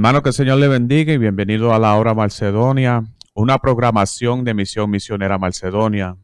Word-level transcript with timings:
Hermano, 0.00 0.22
que 0.22 0.30
el 0.30 0.34
Señor 0.34 0.56
le 0.56 0.66
bendiga 0.66 1.12
y 1.12 1.18
bienvenido 1.18 1.74
a 1.74 1.78
la 1.78 1.94
hora 1.94 2.14
Macedonia, 2.14 3.04
una 3.34 3.58
programación 3.58 4.44
de 4.44 4.54
Misión 4.54 4.88
Misionera 4.88 5.36
Macedonia. 5.36 6.16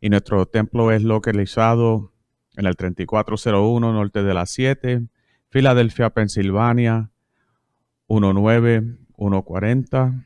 Y 0.00 0.08
nuestro 0.08 0.46
templo 0.46 0.92
es 0.92 1.02
localizado 1.02 2.12
en 2.54 2.66
el 2.66 2.76
3401 2.76 3.92
norte 3.92 4.22
de 4.22 4.34
la 4.34 4.46
7, 4.46 5.02
Filadelfia, 5.48 6.10
Pensilvania 6.10 7.10
19140 8.06 10.24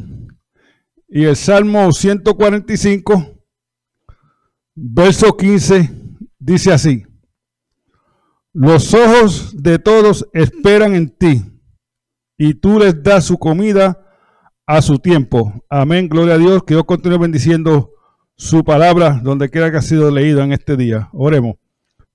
Y 1.10 1.24
el 1.24 1.36
Salmo 1.36 1.92
145, 1.92 3.44
verso 4.76 5.36
15, 5.36 5.90
dice 6.40 6.72
así. 6.72 7.06
Los 8.54 8.94
ojos 8.94 9.56
de 9.56 9.80
todos 9.80 10.28
esperan 10.34 10.96
en 10.96 11.10
ti, 11.10 11.44
y 12.38 12.54
tú 12.54 12.80
les 12.80 13.02
das 13.02 13.26
su 13.26 13.38
comida 13.38 14.04
a 14.66 14.82
su 14.82 15.00
tiempo. 15.00 15.54
Amén, 15.70 16.08
gloria 16.10 16.36
a 16.36 16.38
Dios, 16.38 16.64
que 16.64 16.74
Dios 16.74 16.86
continúe 16.86 17.20
bendiciendo 17.20 17.92
su 18.36 18.64
palabra 18.64 19.20
donde 19.24 19.50
quiera 19.50 19.72
que 19.72 19.78
ha 19.78 19.82
sido 19.82 20.12
leída 20.12 20.44
en 20.44 20.54
este 20.54 20.78
día. 20.78 21.10
Oremos. 21.14 21.56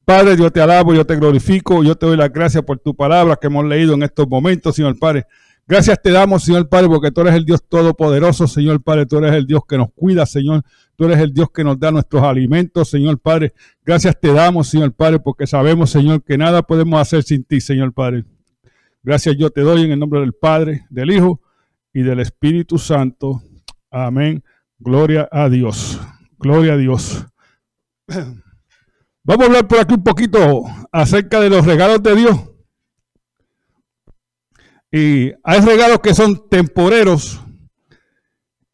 Padre, 0.05 0.37
yo 0.37 0.51
te 0.51 0.61
alabo, 0.61 0.95
yo 0.95 1.07
te 1.07 1.17
glorifico, 1.17 1.85
yo 1.85 1.95
te 1.95 2.07
doy 2.07 2.17
las 2.17 2.33
gracias 2.33 2.65
por 2.65 2.79
tu 2.79 2.95
palabra 2.95 3.37
que 3.37 3.47
hemos 3.47 3.65
leído 3.65 3.95
en 3.95 4.03
estos 4.03 4.29
momentos, 4.29 4.75
Señor 4.75 4.99
Padre. 4.99 5.27
Gracias 5.67 6.03
te 6.03 6.11
damos, 6.11 6.43
Señor 6.43 6.69
Padre, 6.69 6.89
porque 6.89 7.13
tú 7.13 7.21
eres 7.21 7.35
el 7.35 7.45
Dios 7.45 7.63
todopoderoso, 7.69 8.49
Señor 8.49 8.83
Padre. 8.83 9.07
Tú 9.07 9.19
eres 9.19 9.33
el 9.33 9.47
Dios 9.47 9.63
que 9.69 9.79
nos 9.79 9.93
cuida, 9.95 10.27
Señor. 10.27 10.63
Tú 10.97 11.05
eres 11.05 11.19
el 11.21 11.33
Dios 11.33 11.51
que 11.51 11.63
nos 11.63 11.79
da 11.79 11.93
nuestros 11.93 12.23
alimentos, 12.23 12.89
Señor 12.89 13.21
Padre. 13.21 13.55
Gracias 13.85 14.19
te 14.21 14.33
damos, 14.33 14.69
Señor 14.69 14.93
Padre, 14.93 15.21
porque 15.21 15.47
sabemos, 15.47 15.91
Señor, 15.91 16.23
que 16.25 16.37
nada 16.37 16.63
podemos 16.63 17.01
hacer 17.01 17.23
sin 17.23 17.45
ti, 17.45 17.61
Señor 17.61 17.93
Padre. 17.93 18.25
Gracias 19.05 19.37
yo 19.37 19.51
te 19.51 19.61
doy 19.61 19.85
en 19.85 19.93
el 19.93 19.99
nombre 20.01 20.21
del 20.21 20.33
Padre, 20.33 20.85
del 20.91 21.11
Hijo 21.11 21.41
y 21.93 22.03
del 22.03 22.19
Espíritu 22.21 22.77
Santo. 22.79 23.41
Amén. 23.91 24.43
Gloria 24.79 25.29
a 25.31 25.49
Dios. 25.49 26.01
Gloria 26.39 26.75
a 26.75 26.77
Dios. 26.77 27.25
Vamos 29.25 29.45
a 29.45 29.47
hablar 29.47 29.69
por 29.69 29.79
aquí 29.79 29.95
un 29.95 30.03
poquito 30.03 30.65
acerca 30.91 31.41
de 31.41 31.49
los 31.49 31.65
regalos 31.65 32.03
de 32.03 32.17
Dios. 32.17 32.37
Y 34.91 35.33
hay 35.45 35.61
regalos 35.61 36.01
que 36.01 36.13
son 36.13 36.49
temporeros 36.49 37.41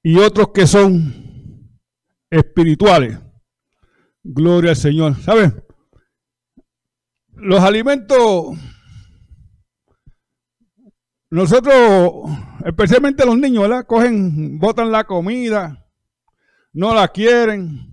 y 0.03 0.17
otros 0.17 0.49
que 0.55 0.67
son 0.67 1.71
espirituales. 2.31 3.19
Gloria 4.25 4.71
al 4.71 4.77
Señor. 4.77 5.17
¿Saben? 5.21 5.63
Los 7.35 7.61
alimentos, 7.61 8.59
nosotros, 11.31 12.31
especialmente 12.65 13.25
los 13.25 13.39
niños, 13.39 13.63
¿verdad? 13.63 13.87
Cogen, 13.87 14.59
botan 14.59 14.91
la 14.91 15.05
comida, 15.05 15.87
no 16.73 16.95
la 16.95 17.07
quieren. 17.09 17.88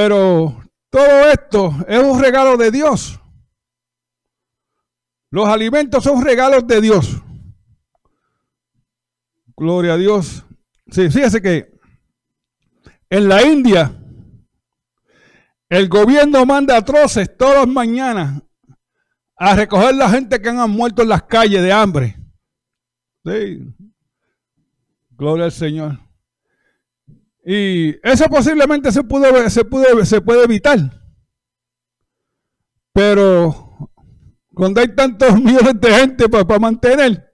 Pero 0.00 0.62
todo 0.90 1.28
esto 1.28 1.74
es 1.88 1.98
un 1.98 2.20
regalo 2.20 2.56
de 2.56 2.70
Dios. 2.70 3.18
Los 5.28 5.48
alimentos 5.48 6.04
son 6.04 6.24
regalos 6.24 6.64
de 6.68 6.80
Dios. 6.80 7.20
Gloria 9.56 9.94
a 9.94 9.96
Dios. 9.96 10.44
Sí, 10.86 11.10
fíjese 11.10 11.42
que 11.42 11.76
en 13.10 13.28
la 13.28 13.42
India 13.42 13.92
el 15.68 15.88
gobierno 15.88 16.46
manda 16.46 16.80
troces 16.84 17.36
todas 17.36 17.66
las 17.66 17.74
mañanas 17.74 18.40
a 19.34 19.56
recoger 19.56 19.96
la 19.96 20.08
gente 20.08 20.40
que 20.40 20.48
han 20.48 20.70
muerto 20.70 21.02
en 21.02 21.08
las 21.08 21.24
calles 21.24 21.60
de 21.60 21.72
hambre. 21.72 22.16
Sí. 23.24 23.66
Gloria 25.10 25.46
al 25.46 25.52
Señor. 25.52 26.07
Y 27.50 27.96
eso 28.06 28.26
posiblemente 28.26 28.92
se, 28.92 29.02
pudo, 29.02 29.48
se, 29.48 29.64
puede, 29.64 30.04
se 30.04 30.20
puede 30.20 30.44
evitar. 30.44 30.78
Pero 32.92 33.90
cuando 34.52 34.82
hay 34.82 34.94
tantos 34.94 35.32
millones 35.42 35.80
de 35.80 35.94
gente 35.94 36.28
para 36.28 36.58
mantener, 36.58 37.32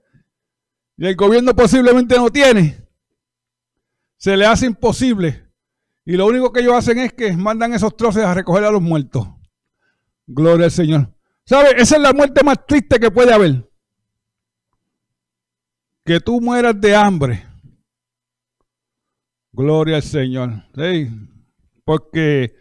y 0.95 1.05
el 1.05 1.17
gobierno 1.17 1.53
posiblemente 1.53 2.15
no 2.15 2.29
tiene, 2.29 2.87
se 4.15 4.37
le 4.37 4.45
hace 4.45 4.67
imposible. 4.67 5.51
Y 6.05 6.15
lo 6.15 6.27
único 6.27 6.53
que 6.53 6.61
ellos 6.61 6.75
hacen 6.75 6.99
es 6.99 7.11
que 7.11 7.33
mandan 7.33 7.73
esos 7.73 7.97
troces 7.97 8.23
a 8.23 8.33
recoger 8.33 8.63
a 8.63 8.71
los 8.71 8.81
muertos. 8.81 9.27
Gloria 10.27 10.67
al 10.67 10.71
Señor. 10.71 11.13
¿Sabe? 11.43 11.71
Esa 11.75 11.97
es 11.97 12.01
la 12.01 12.13
muerte 12.13 12.41
más 12.41 12.65
triste 12.65 13.01
que 13.01 13.11
puede 13.11 13.33
haber. 13.33 13.69
Que 16.05 16.21
tú 16.21 16.39
mueras 16.39 16.79
de 16.79 16.95
hambre. 16.95 17.54
Gloria 19.55 19.97
al 19.97 20.03
Señor. 20.03 20.51
Porque 21.85 22.55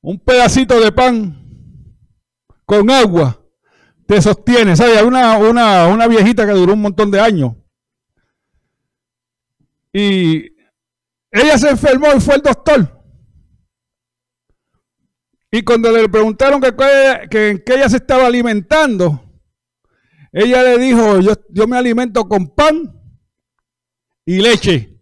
un 0.00 0.18
pedacito 0.18 0.80
de 0.80 0.90
pan 0.90 1.94
con 2.64 2.90
agua 2.90 3.40
te 4.06 4.20
sostiene. 4.20 4.76
¿Sabes? 4.76 5.02
Una, 5.02 5.38
una, 5.38 5.86
una 5.86 6.08
viejita 6.08 6.44
que 6.44 6.52
duró 6.52 6.72
un 6.72 6.82
montón 6.82 7.10
de 7.10 7.20
años. 7.20 7.52
Y 9.92 10.52
ella 11.30 11.56
se 11.56 11.70
enfermó 11.70 12.08
y 12.16 12.20
fue 12.20 12.34
al 12.34 12.42
doctor. 12.42 12.94
Y 15.50 15.62
cuando 15.62 15.90
le 15.90 16.08
preguntaron 16.08 16.60
que, 16.60 17.62
que, 17.64 17.74
ella 17.74 17.88
se 17.88 17.96
estaba 17.96 18.26
alimentando, 18.26 19.24
ella 20.30 20.62
le 20.62 20.78
dijo, 20.78 21.20
yo, 21.20 21.32
yo 21.48 21.66
me 21.66 21.78
alimento 21.78 22.28
con 22.28 22.54
pan 22.54 22.92
y 24.26 24.42
leche. 24.42 24.97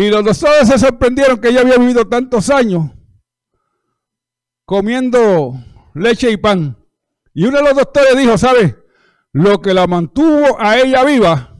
Y 0.00 0.08
los 0.08 0.24
doctores 0.24 0.66
se 0.66 0.78
sorprendieron 0.78 1.38
que 1.38 1.48
ella 1.48 1.60
había 1.60 1.76
vivido 1.76 2.08
tantos 2.08 2.48
años 2.48 2.90
comiendo 4.64 5.52
leche 5.92 6.30
y 6.30 6.38
pan. 6.38 6.74
Y 7.34 7.44
uno 7.44 7.58
de 7.58 7.64
los 7.64 7.74
doctores 7.74 8.16
dijo, 8.16 8.38
¿sabe? 8.38 8.82
Lo 9.32 9.60
que 9.60 9.74
la 9.74 9.86
mantuvo 9.86 10.58
a 10.58 10.78
ella 10.78 11.04
viva 11.04 11.54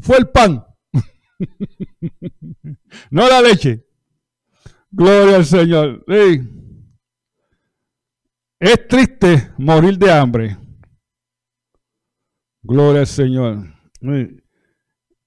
fue 0.00 0.18
el 0.18 0.28
pan. 0.28 0.66
no 3.12 3.28
la 3.28 3.42
leche. 3.42 3.86
Gloria 4.90 5.36
al 5.36 5.44
Señor. 5.44 6.04
Es 8.58 8.88
triste 8.88 9.52
morir 9.56 9.98
de 9.98 10.12
hambre. 10.12 10.58
Gloria 12.60 13.02
al 13.02 13.06
Señor. 13.06 13.72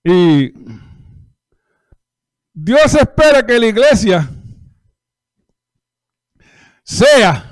Y 0.03 0.51
Dios 2.53 2.95
espera 2.95 3.45
que 3.45 3.59
la 3.59 3.67
iglesia 3.67 4.29
sea 6.83 7.51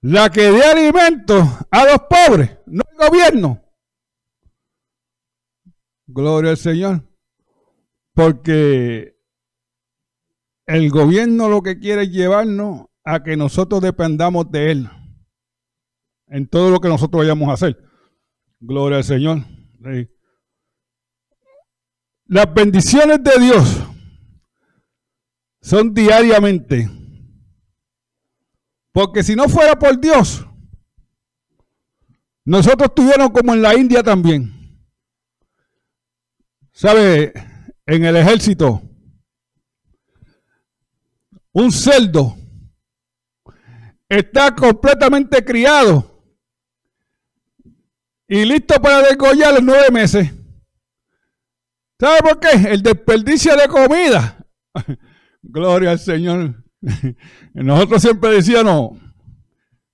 la 0.00 0.30
que 0.30 0.42
dé 0.42 0.62
alimento 0.62 1.34
a 1.70 1.84
los 1.84 1.98
pobres, 2.08 2.58
no 2.66 2.82
el 2.90 3.08
gobierno. 3.08 3.62
Gloria 6.06 6.52
al 6.52 6.56
Señor. 6.56 7.02
Porque 8.14 9.16
el 10.66 10.90
gobierno 10.90 11.48
lo 11.48 11.62
que 11.62 11.78
quiere 11.78 12.02
es 12.02 12.10
llevarnos 12.10 12.86
a 13.04 13.22
que 13.22 13.36
nosotros 13.36 13.80
dependamos 13.80 14.50
de 14.50 14.70
Él 14.72 14.90
en 16.28 16.48
todo 16.48 16.70
lo 16.70 16.80
que 16.80 16.88
nosotros 16.88 17.22
vayamos 17.22 17.48
a 17.48 17.54
hacer. 17.54 17.78
Gloria 18.60 18.98
al 18.98 19.04
Señor. 19.04 19.38
Las 22.28 22.52
bendiciones 22.52 23.22
de 23.22 23.38
Dios 23.40 23.82
son 25.60 25.94
diariamente. 25.94 26.90
Porque 28.92 29.22
si 29.22 29.36
no 29.36 29.48
fuera 29.48 29.78
por 29.78 30.00
Dios, 30.00 30.46
nosotros 32.44 32.88
estuviéramos 32.88 33.30
como 33.30 33.52
en 33.54 33.62
la 33.62 33.74
India 33.74 34.02
también. 34.02 34.52
¿Sabe? 36.72 37.32
En 37.84 38.04
el 38.04 38.16
ejército, 38.16 38.82
un 41.52 41.70
cerdo 41.70 42.36
está 44.08 44.54
completamente 44.54 45.44
criado 45.44 46.22
y 48.28 48.44
listo 48.44 48.80
para 48.80 49.02
degollar 49.02 49.54
los 49.54 49.62
nueve 49.62 49.90
meses. 49.92 50.35
¿Sabe 51.98 52.18
por 52.20 52.40
qué? 52.40 52.70
El 52.70 52.82
desperdicio 52.82 53.56
de 53.56 53.68
comida. 53.68 54.44
Gloria 55.42 55.92
al 55.92 55.98
Señor. 55.98 56.62
Nosotros 57.54 58.02
siempre 58.02 58.30
decíamos, 58.30 58.98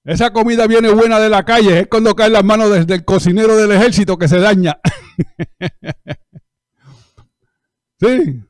esa 0.05 0.33
comida 0.33 0.67
viene 0.67 0.91
buena 0.91 1.21
de 1.21 1.29
la 1.29 1.45
calle, 1.45 1.81
es 1.81 1.87
cuando 1.87 2.15
cae 2.15 2.29
las 2.29 2.45
manos 2.45 2.71
desde 2.71 2.95
el 2.95 3.05
cocinero 3.05 3.57
del 3.57 3.73
ejército 3.73 4.19
que 4.19 4.27
se 4.27 4.39
daña. 4.39 4.81
sí. 8.01 8.43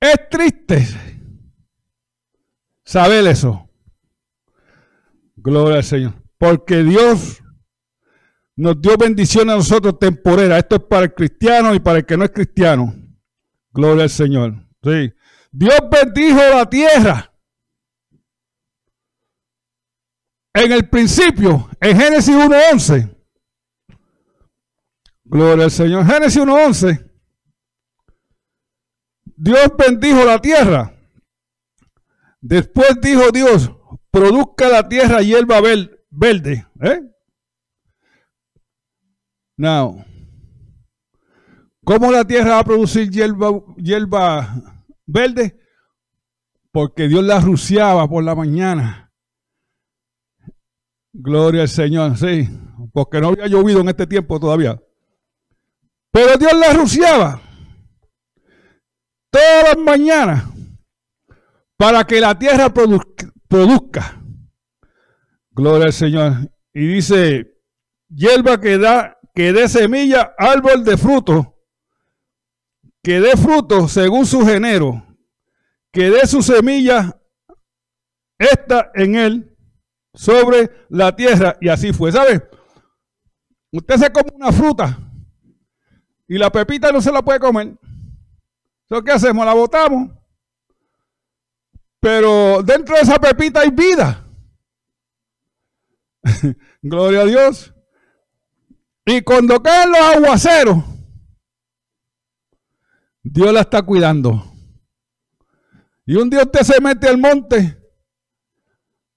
Es 0.00 0.28
triste 0.30 0.86
saber 2.82 3.26
eso. 3.26 3.68
Gloria 5.36 5.76
al 5.76 5.84
Señor. 5.84 6.14
Porque 6.38 6.82
Dios 6.82 7.42
nos 8.60 8.80
dio 8.80 8.94
bendición 8.98 9.48
a 9.48 9.56
nosotros 9.56 9.98
temporera. 9.98 10.58
Esto 10.58 10.76
es 10.76 10.82
para 10.82 11.04
el 11.04 11.14
cristiano 11.14 11.74
y 11.74 11.80
para 11.80 12.00
el 12.00 12.06
que 12.06 12.16
no 12.16 12.24
es 12.24 12.30
cristiano. 12.30 12.94
Gloria 13.72 14.04
al 14.04 14.10
Señor. 14.10 14.54
Sí. 14.82 15.14
Dios 15.50 15.78
bendijo 15.90 16.38
la 16.38 16.68
tierra. 16.68 17.32
En 20.52 20.72
el 20.72 20.88
principio, 20.90 21.70
en 21.80 21.98
Génesis 21.98 22.34
1.11. 22.34 23.16
Gloria 25.24 25.64
al 25.64 25.70
Señor. 25.70 26.06
Génesis 26.06 26.42
1.11. 26.42 27.10
Dios 29.24 29.72
bendijo 29.78 30.22
la 30.24 30.38
tierra. 30.38 30.94
Después 32.42 33.00
dijo 33.00 33.30
Dios, 33.30 33.70
produzca 34.10 34.68
la 34.68 34.86
tierra 34.86 35.22
hierba 35.22 35.62
verde. 36.10 36.66
¿Eh? 36.82 37.09
Now, 39.60 40.02
¿cómo 41.84 42.10
la 42.10 42.24
tierra 42.24 42.52
va 42.52 42.58
a 42.60 42.64
producir 42.64 43.10
hierba, 43.10 43.62
hierba 43.76 44.54
verde? 45.04 45.60
Porque 46.72 47.08
Dios 47.08 47.22
la 47.22 47.40
ruciaba 47.40 48.08
por 48.08 48.24
la 48.24 48.34
mañana. 48.34 49.12
Gloria 51.12 51.60
al 51.60 51.68
Señor, 51.68 52.16
sí, 52.16 52.48
porque 52.94 53.20
no 53.20 53.28
había 53.28 53.48
llovido 53.48 53.82
en 53.82 53.90
este 53.90 54.06
tiempo 54.06 54.40
todavía. 54.40 54.80
Pero 56.10 56.38
Dios 56.38 56.54
la 56.54 56.72
ruciaba 56.72 57.42
todas 59.30 59.74
las 59.74 59.84
mañanas 59.84 60.44
para 61.76 62.06
que 62.06 62.18
la 62.18 62.38
tierra 62.38 62.72
produzca. 62.72 64.22
Gloria 65.50 65.84
al 65.84 65.92
Señor. 65.92 66.50
Y 66.72 66.86
dice, 66.94 67.60
hierba 68.08 68.58
que 68.58 68.78
da, 68.78 69.19
que 69.34 69.52
dé 69.52 69.68
semilla, 69.68 70.34
árbol 70.38 70.84
de 70.84 70.96
fruto, 70.96 71.56
que 73.02 73.20
dé 73.20 73.36
fruto 73.36 73.88
según 73.88 74.26
su 74.26 74.44
género, 74.44 75.06
que 75.92 76.10
dé 76.10 76.26
su 76.26 76.42
semilla, 76.42 77.20
esta 78.38 78.90
en 78.94 79.14
él, 79.14 79.56
sobre 80.14 80.86
la 80.88 81.14
tierra. 81.14 81.56
Y 81.60 81.68
así 81.68 81.92
fue. 81.92 82.12
¿Sabe? 82.12 82.48
Usted 83.72 83.96
se 83.96 84.12
come 84.12 84.30
una 84.34 84.52
fruta 84.52 84.98
y 86.26 86.38
la 86.38 86.50
pepita 86.50 86.90
no 86.90 87.00
se 87.00 87.12
la 87.12 87.22
puede 87.22 87.40
comer. 87.40 87.76
¿qué 89.04 89.12
hacemos? 89.12 89.46
La 89.46 89.54
botamos. 89.54 90.10
Pero 92.00 92.62
dentro 92.62 92.96
de 92.96 93.02
esa 93.02 93.18
pepita 93.18 93.60
hay 93.60 93.70
vida. 93.70 94.26
Gloria 96.82 97.20
a 97.20 97.26
Dios. 97.26 97.74
Y 99.10 99.22
cuando 99.22 99.60
caen 99.60 99.90
los 99.90 100.00
aguaceros, 100.00 100.84
Dios 103.24 103.52
la 103.52 103.62
está 103.62 103.82
cuidando. 103.82 104.44
Y 106.06 106.14
un 106.14 106.30
día 106.30 106.42
usted 106.42 106.60
se 106.60 106.80
mete 106.80 107.08
al 107.08 107.18
monte 107.18 107.76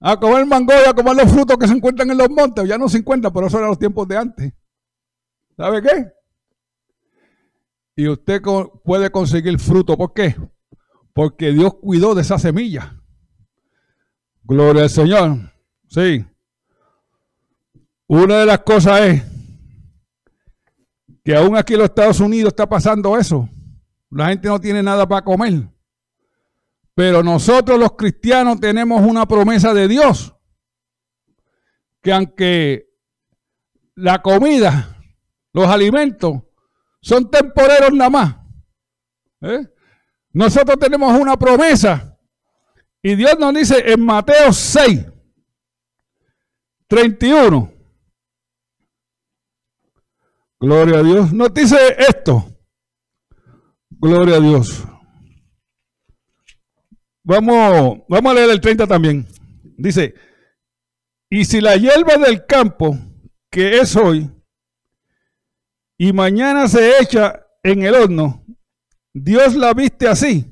a 0.00 0.18
comer 0.18 0.46
mango 0.46 0.72
y 0.72 0.88
a 0.88 0.92
comer 0.92 1.14
los 1.14 1.30
frutos 1.30 1.56
que 1.56 1.68
se 1.68 1.74
encuentran 1.74 2.10
en 2.10 2.18
los 2.18 2.28
montes. 2.28 2.66
Ya 2.68 2.76
no 2.76 2.88
se 2.88 2.98
encuentran, 2.98 3.32
pero 3.32 3.46
eso 3.46 3.56
eran 3.58 3.70
los 3.70 3.78
tiempos 3.78 4.08
de 4.08 4.16
antes. 4.16 4.52
¿Sabe 5.56 5.80
qué? 5.80 6.12
y 7.96 8.08
usted 8.08 8.42
puede 8.82 9.10
conseguir 9.10 9.60
fruto. 9.60 9.96
¿Por 9.96 10.12
qué? 10.12 10.34
Porque 11.12 11.52
Dios 11.52 11.74
cuidó 11.80 12.16
de 12.16 12.22
esa 12.22 12.36
semilla. 12.40 13.00
Gloria 14.42 14.82
al 14.82 14.90
Señor. 14.90 15.52
Sí. 15.86 16.26
Una 18.08 18.40
de 18.40 18.46
las 18.46 18.58
cosas 18.58 19.00
es 19.02 19.33
que 21.24 21.34
aún 21.34 21.56
aquí 21.56 21.72
en 21.72 21.80
los 21.80 21.88
Estados 21.88 22.20
Unidos 22.20 22.48
está 22.48 22.68
pasando 22.68 23.16
eso. 23.18 23.48
La 24.10 24.28
gente 24.28 24.46
no 24.46 24.60
tiene 24.60 24.82
nada 24.82 25.08
para 25.08 25.24
comer. 25.24 25.68
Pero 26.94 27.22
nosotros 27.22 27.78
los 27.78 27.92
cristianos 27.92 28.60
tenemos 28.60 29.00
una 29.00 29.26
promesa 29.26 29.72
de 29.72 29.88
Dios. 29.88 30.36
Que 32.02 32.12
aunque 32.12 32.86
la 33.94 34.20
comida, 34.20 34.98
los 35.52 35.66
alimentos, 35.66 36.42
son 37.00 37.30
temporeros 37.30 37.92
nada 37.92 38.10
más. 38.10 38.36
¿eh? 39.40 39.66
Nosotros 40.32 40.78
tenemos 40.78 41.18
una 41.18 41.38
promesa. 41.38 42.18
Y 43.02 43.14
Dios 43.16 43.38
nos 43.38 43.54
dice 43.54 43.82
en 43.90 44.00
Mateo 44.04 44.52
6, 44.52 45.06
31. 46.86 47.73
Gloria 50.64 51.00
a 51.00 51.02
Dios. 51.02 51.30
Nos 51.30 51.52
dice 51.52 51.76
esto. 51.98 52.42
Gloria 53.90 54.36
a 54.36 54.40
Dios. 54.40 54.82
Vamos, 57.22 57.98
vamos 58.08 58.32
a 58.32 58.34
leer 58.34 58.48
el 58.48 58.62
30 58.62 58.86
también. 58.86 59.28
Dice, 59.76 60.14
y 61.28 61.44
si 61.44 61.60
la 61.60 61.76
hierba 61.76 62.16
del 62.16 62.46
campo, 62.46 62.96
que 63.50 63.76
es 63.76 63.94
hoy, 63.94 64.30
y 65.98 66.14
mañana 66.14 66.66
se 66.66 66.98
echa 66.98 67.44
en 67.62 67.82
el 67.82 67.94
horno, 67.94 68.46
Dios 69.12 69.54
la 69.54 69.74
viste 69.74 70.08
así, 70.08 70.50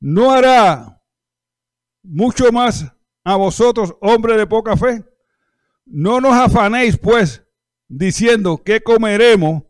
no 0.00 0.32
hará 0.32 1.00
mucho 2.02 2.50
más 2.50 2.84
a 3.22 3.36
vosotros, 3.36 3.94
hombres 4.00 4.38
de 4.38 4.46
poca 4.48 4.76
fe. 4.76 5.04
No 5.86 6.20
nos 6.20 6.34
afanéis, 6.34 6.96
pues, 6.98 7.44
diciendo 7.90 8.62
qué 8.64 8.80
comeremos, 8.80 9.64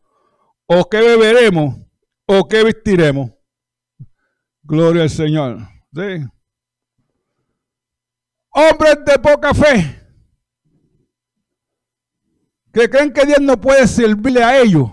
o 0.66 0.88
qué 0.88 1.00
beberemos, 1.00 1.76
o 2.26 2.46
qué 2.46 2.62
vestiremos. 2.62 3.32
Gloria 4.62 5.02
al 5.02 5.10
Señor. 5.10 5.58
Hombres 8.50 8.98
de 9.04 9.18
poca 9.18 9.54
fe 9.54 10.00
que 12.72 12.88
creen 12.88 13.12
que 13.12 13.26
Dios 13.26 13.40
no 13.40 13.60
puede 13.60 13.88
servirle 13.88 14.44
a 14.44 14.60
ellos. 14.60 14.90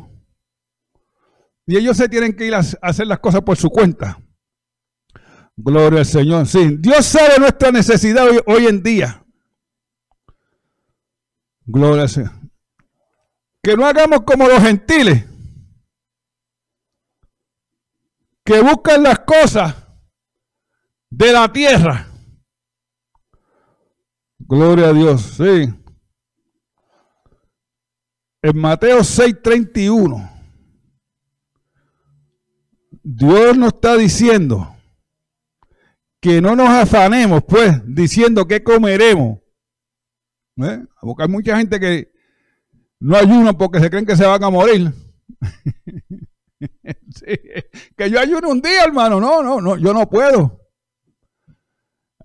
Y 1.67 1.77
ellos 1.77 1.97
se 1.97 2.09
tienen 2.09 2.33
que 2.35 2.45
ir 2.45 2.55
a 2.55 2.61
hacer 2.81 3.05
las 3.05 3.19
cosas 3.19 3.41
por 3.41 3.57
su 3.57 3.69
cuenta. 3.69 4.17
Gloria 5.55 5.99
al 5.99 6.05
Señor. 6.05 6.47
Sí, 6.47 6.77
Dios 6.79 7.05
sabe 7.05 7.37
nuestra 7.39 7.71
necesidad 7.71 8.25
hoy, 8.45 8.67
en 8.67 8.81
día. 8.81 9.23
Gloria 11.65 12.03
al 12.03 12.09
Señor. 12.09 12.46
Que 13.67 13.75
no 13.75 13.85
hagamos 13.85 14.21
como 14.21 14.47
los 14.47 14.63
gentiles. 14.63 15.25
Que 18.45 18.61
buscan 18.61 19.03
las 19.03 19.19
cosas 19.19 19.75
de 21.09 21.33
la 21.33 21.51
tierra. 21.51 22.07
Gloria 24.39 24.87
a 24.87 24.93
Dios, 24.93 25.21
sí. 25.21 25.67
En 28.41 28.57
Mateo 28.57 29.03
6:31, 29.03 30.31
Dios 33.03 33.57
nos 33.57 33.73
está 33.73 33.97
diciendo 33.97 34.77
que 36.21 36.39
no 36.39 36.55
nos 36.55 36.69
afanemos, 36.69 37.43
pues, 37.45 37.81
diciendo 37.85 38.47
que 38.47 38.63
comeremos. 38.63 39.39
¿Eh? 40.55 40.85
Porque 41.01 41.23
hay 41.23 41.29
mucha 41.29 41.57
gente 41.57 41.81
que 41.81 42.16
no 42.99 43.15
ayuna 43.15 43.53
porque 43.53 43.79
se 43.79 43.89
creen 43.89 44.05
que 44.05 44.15
se 44.15 44.25
van 44.25 44.43
a 44.43 44.49
morir. 44.49 44.93
que 47.97 48.09
yo 48.09 48.19
ayuno 48.19 48.49
un 48.49 48.61
día, 48.61 48.83
hermano. 48.85 49.19
No, 49.19 49.43
no, 49.43 49.61
no, 49.61 49.77
yo 49.77 49.93
no 49.93 50.09
puedo. 50.09 50.61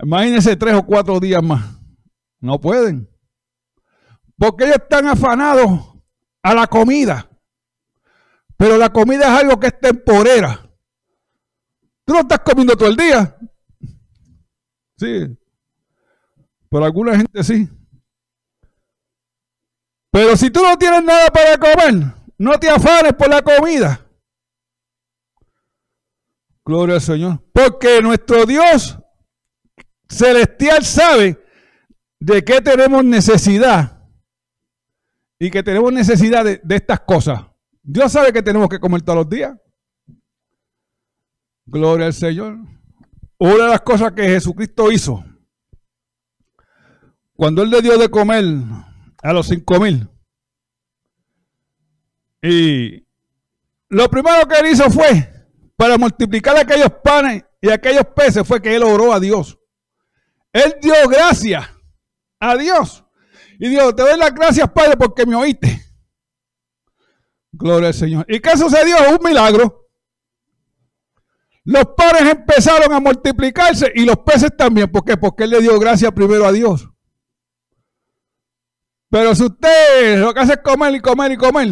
Imagínense 0.02 0.56
tres 0.56 0.74
o 0.74 0.84
cuatro 0.84 1.20
días 1.20 1.42
más. 1.42 1.78
No 2.40 2.60
pueden. 2.60 3.08
Porque 4.36 4.64
ellos 4.64 4.78
están 4.82 5.06
afanados 5.06 5.94
a 6.42 6.54
la 6.54 6.66
comida. 6.66 7.28
Pero 8.56 8.76
la 8.76 8.92
comida 8.92 9.26
es 9.26 9.42
algo 9.42 9.60
que 9.60 9.68
es 9.68 9.78
temporera. 9.78 10.68
Tú 12.04 12.14
no 12.14 12.20
estás 12.20 12.40
comiendo 12.40 12.76
todo 12.76 12.88
el 12.88 12.96
día. 12.96 13.36
Sí. 14.96 15.38
Pero 16.68 16.84
alguna 16.84 17.16
gente 17.16 17.44
sí. 17.44 17.68
Pero 20.12 20.36
si 20.36 20.50
tú 20.50 20.60
no 20.62 20.76
tienes 20.76 21.02
nada 21.02 21.28
para 21.28 21.56
comer, 21.56 22.14
no 22.36 22.60
te 22.60 22.68
afanes 22.68 23.14
por 23.14 23.30
la 23.30 23.40
comida. 23.40 24.06
Gloria 26.66 26.96
al 26.96 27.00
Señor. 27.00 27.42
Porque 27.52 28.02
nuestro 28.02 28.44
Dios 28.44 28.98
celestial 30.06 30.84
sabe 30.84 31.42
de 32.20 32.44
qué 32.44 32.60
tenemos 32.60 33.02
necesidad 33.02 34.06
y 35.38 35.50
que 35.50 35.62
tenemos 35.62 35.90
necesidad 35.90 36.44
de, 36.44 36.60
estas 36.68 37.00
cosas. 37.00 37.46
Dios 37.82 38.12
sabe 38.12 38.34
que 38.34 38.42
tenemos 38.42 38.68
que 38.68 38.78
comer 38.78 39.00
todos 39.00 39.20
los 39.20 39.30
días. 39.30 39.56
Gloria 41.64 42.06
al 42.06 42.14
Señor. 42.14 42.58
Una 43.38 43.64
de 43.64 43.70
las 43.70 43.80
cosas 43.80 44.12
que 44.12 44.24
Jesucristo 44.24 44.92
hizo, 44.92 45.24
cuando 47.32 47.62
Él 47.62 47.70
le 47.70 47.80
dio 47.80 47.96
de 47.96 48.10
comer 48.10 48.44
a 49.22 49.32
los 49.32 49.46
cinco 49.46 49.80
mil, 49.80 50.08
y 52.42 53.06
lo 53.88 54.10
primero 54.10 54.46
que 54.48 54.56
Él 54.56 54.72
hizo 54.72 54.90
fue, 54.90 55.28
para 55.76 55.96
multiplicar 55.96 56.56
aquellos 56.56 56.90
panes 57.04 57.44
y 57.60 57.70
aquellos 57.70 58.06
peces, 58.16 58.46
fue 58.46 58.60
que 58.60 58.74
Él 58.74 58.82
oró 58.82 59.12
a 59.12 59.20
Dios. 59.20 59.58
Él 60.52 60.74
dio 60.82 60.94
gracias 61.08 61.68
a 62.40 62.56
Dios. 62.56 63.04
Y 63.58 63.68
Dios, 63.68 63.94
te 63.94 64.02
doy 64.02 64.18
las 64.18 64.34
gracias, 64.34 64.68
Padre, 64.70 64.96
porque 64.96 65.24
me 65.24 65.36
oíste. 65.36 65.80
Gloria 67.52 67.88
al 67.88 67.94
Señor. 67.94 68.26
¿Y 68.28 68.40
qué 68.40 68.56
sucedió? 68.56 68.96
Un 69.10 69.24
milagro. 69.24 69.88
Los 71.64 71.84
panes 71.96 72.22
empezaron 72.32 72.92
a 72.92 72.98
multiplicarse 72.98 73.92
y 73.94 74.04
los 74.04 74.16
peces 74.18 74.50
también. 74.56 74.90
¿Por 74.90 75.04
qué? 75.04 75.16
Porque 75.16 75.44
Él 75.44 75.50
le 75.50 75.60
dio 75.60 75.78
gracias 75.78 76.10
primero 76.10 76.44
a 76.44 76.50
Dios. 76.50 76.91
Pero 79.12 79.34
si 79.34 79.44
usted 79.44 80.20
lo 80.20 80.32
que 80.32 80.40
hace 80.40 80.54
es 80.54 80.60
comer 80.60 80.94
y 80.94 81.00
comer 81.00 81.32
y 81.32 81.36
comer 81.36 81.68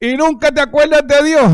y 0.00 0.16
nunca 0.16 0.50
te 0.50 0.62
acuerdas 0.62 1.06
de 1.06 1.22
Dios, 1.22 1.52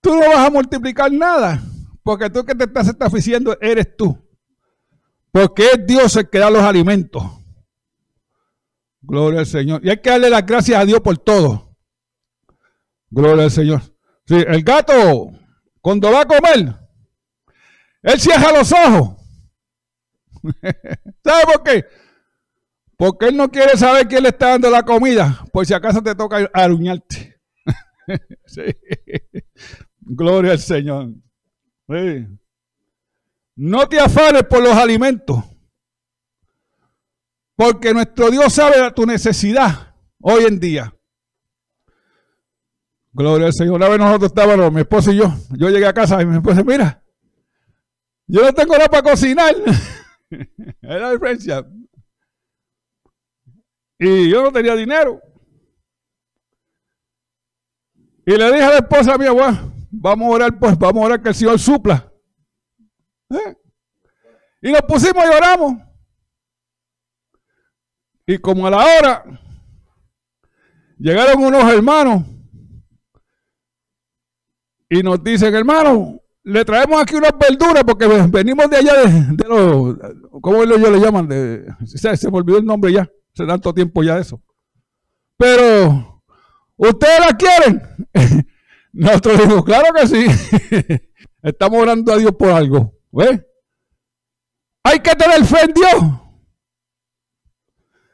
tú 0.00 0.14
no 0.14 0.26
vas 0.30 0.46
a 0.46 0.50
multiplicar 0.50 1.12
nada. 1.12 1.62
Porque 2.02 2.30
tú 2.30 2.46
que 2.46 2.54
te 2.54 2.64
estás 2.64 2.88
estaficiendo 2.88 3.54
eres 3.60 3.94
tú. 3.94 4.16
Porque 5.30 5.72
es 5.72 5.86
Dios 5.86 6.16
el 6.16 6.30
que 6.30 6.38
da 6.38 6.48
los 6.48 6.62
alimentos. 6.62 7.22
Gloria 9.02 9.40
al 9.40 9.46
Señor. 9.46 9.84
Y 9.84 9.90
hay 9.90 10.00
que 10.00 10.08
darle 10.08 10.30
las 10.30 10.46
gracias 10.46 10.80
a 10.80 10.86
Dios 10.86 11.02
por 11.02 11.18
todo. 11.18 11.76
Gloria 13.10 13.44
al 13.44 13.50
Señor. 13.50 13.82
Sí, 14.26 14.36
el 14.36 14.62
gato, 14.62 15.32
cuando 15.82 16.10
va 16.10 16.22
a 16.22 16.26
comer, 16.26 16.74
él 18.00 18.18
cierra 18.18 18.52
los 18.52 18.72
ojos. 18.72 19.18
¿Sabe 21.22 21.44
por 21.44 21.62
qué? 21.62 22.07
Porque 22.98 23.28
él 23.28 23.36
no 23.36 23.48
quiere 23.48 23.76
saber 23.76 24.08
quién 24.08 24.24
le 24.24 24.30
está 24.30 24.48
dando 24.48 24.68
la 24.68 24.82
comida, 24.82 25.44
por 25.52 25.64
si 25.64 25.72
acaso 25.72 26.02
te 26.02 26.16
toca 26.16 26.50
aruñarte. 26.52 27.40
sí. 28.46 28.62
Gloria 30.00 30.52
al 30.52 30.58
Señor. 30.58 31.10
No 33.54 33.88
te 33.88 34.00
afanes 34.00 34.42
por 34.42 34.64
los 34.64 34.76
alimentos. 34.76 35.44
Porque 37.54 37.94
nuestro 37.94 38.30
Dios 38.30 38.52
sabe 38.52 38.90
tu 38.90 39.06
necesidad 39.06 39.94
hoy 40.20 40.46
en 40.46 40.58
día. 40.58 40.92
Gloria 43.12 43.46
al 43.46 43.54
Señor. 43.54 43.76
Una 43.76 43.88
vez 43.88 43.98
nosotros 44.00 44.32
estábamos, 44.32 44.72
mi 44.72 44.80
esposo 44.80 45.12
y 45.12 45.18
yo. 45.18 45.32
Yo 45.56 45.70
llegué 45.70 45.86
a 45.86 45.94
casa 45.94 46.20
y 46.20 46.26
mi 46.26 46.36
esposa, 46.36 46.64
mira, 46.64 47.00
yo 48.26 48.42
no 48.42 48.52
tengo 48.52 48.72
nada 48.72 48.88
para 48.88 49.08
cocinar. 49.08 49.54
es 50.30 50.48
la 50.82 51.12
diferencia. 51.12 51.64
Y 53.98 54.30
yo 54.30 54.42
no 54.42 54.52
tenía 54.52 54.74
dinero. 54.74 55.20
Y 58.26 58.36
le 58.36 58.52
dije 58.52 58.64
a 58.64 58.70
la 58.70 58.76
esposa 58.76 59.16
mía, 59.16 59.32
bueno, 59.32 59.68
Vamos 59.90 60.26
a 60.26 60.30
orar, 60.30 60.58
pues, 60.58 60.78
vamos 60.78 61.02
a 61.02 61.06
orar 61.06 61.22
que 61.22 61.30
el 61.30 61.34
Señor 61.34 61.58
supla. 61.58 62.12
¿Eh? 63.30 63.56
Y 64.62 64.72
nos 64.72 64.82
pusimos 64.82 65.24
y 65.24 65.34
oramos. 65.34 65.74
Y 68.26 68.38
como 68.38 68.66
a 68.66 68.70
la 68.70 68.78
hora, 68.78 69.24
llegaron 70.98 71.42
unos 71.42 71.72
hermanos 71.72 72.24
y 74.90 75.02
nos 75.02 75.22
dicen, 75.24 75.54
hermano, 75.54 76.20
le 76.42 76.64
traemos 76.64 77.00
aquí 77.00 77.14
unas 77.14 77.32
verduras 77.38 77.84
porque 77.84 78.06
venimos 78.06 78.68
de 78.68 78.76
allá 78.76 78.92
de, 79.04 79.48
los, 79.48 79.96
¿cómo 80.42 80.62
ellos 80.62 80.78
le 80.78 81.00
llaman? 81.00 81.26
De, 81.26 81.66
se, 81.86 82.14
se 82.16 82.30
me 82.30 82.36
olvidó 82.36 82.58
el 82.58 82.66
nombre 82.66 82.92
ya, 82.92 83.08
hace 83.42 83.50
tanto 83.50 83.72
tiempo 83.72 84.02
ya 84.02 84.18
eso. 84.18 84.42
Pero 85.36 86.18
¿Ustedes 86.78 87.20
la 87.20 87.36
quieren? 87.36 87.82
Nosotros 88.92 89.38
dijimos, 89.38 89.64
claro 89.64 89.92
que 89.92 90.06
sí. 90.06 90.26
Estamos 91.42 91.80
orando 91.80 92.12
a 92.12 92.16
Dios 92.16 92.32
por 92.38 92.50
algo. 92.50 92.94
Hay 94.84 95.00
que 95.00 95.14
tener 95.14 95.44
fe 95.44 95.64
en 95.64 95.74
Dios. 95.74 96.20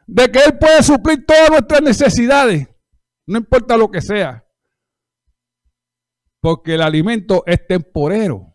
De 0.07 0.31
que 0.31 0.39
Él 0.39 0.59
puede 0.59 0.83
suplir 0.83 1.25
todas 1.27 1.51
nuestras 1.51 1.83
necesidades. 1.83 2.67
No 3.27 3.39
importa 3.39 3.77
lo 3.77 3.91
que 3.91 4.01
sea. 4.01 4.47
Porque 6.41 6.75
el 6.75 6.83
alimento 6.83 7.45
es 7.47 7.67
temporero. 7.67 8.55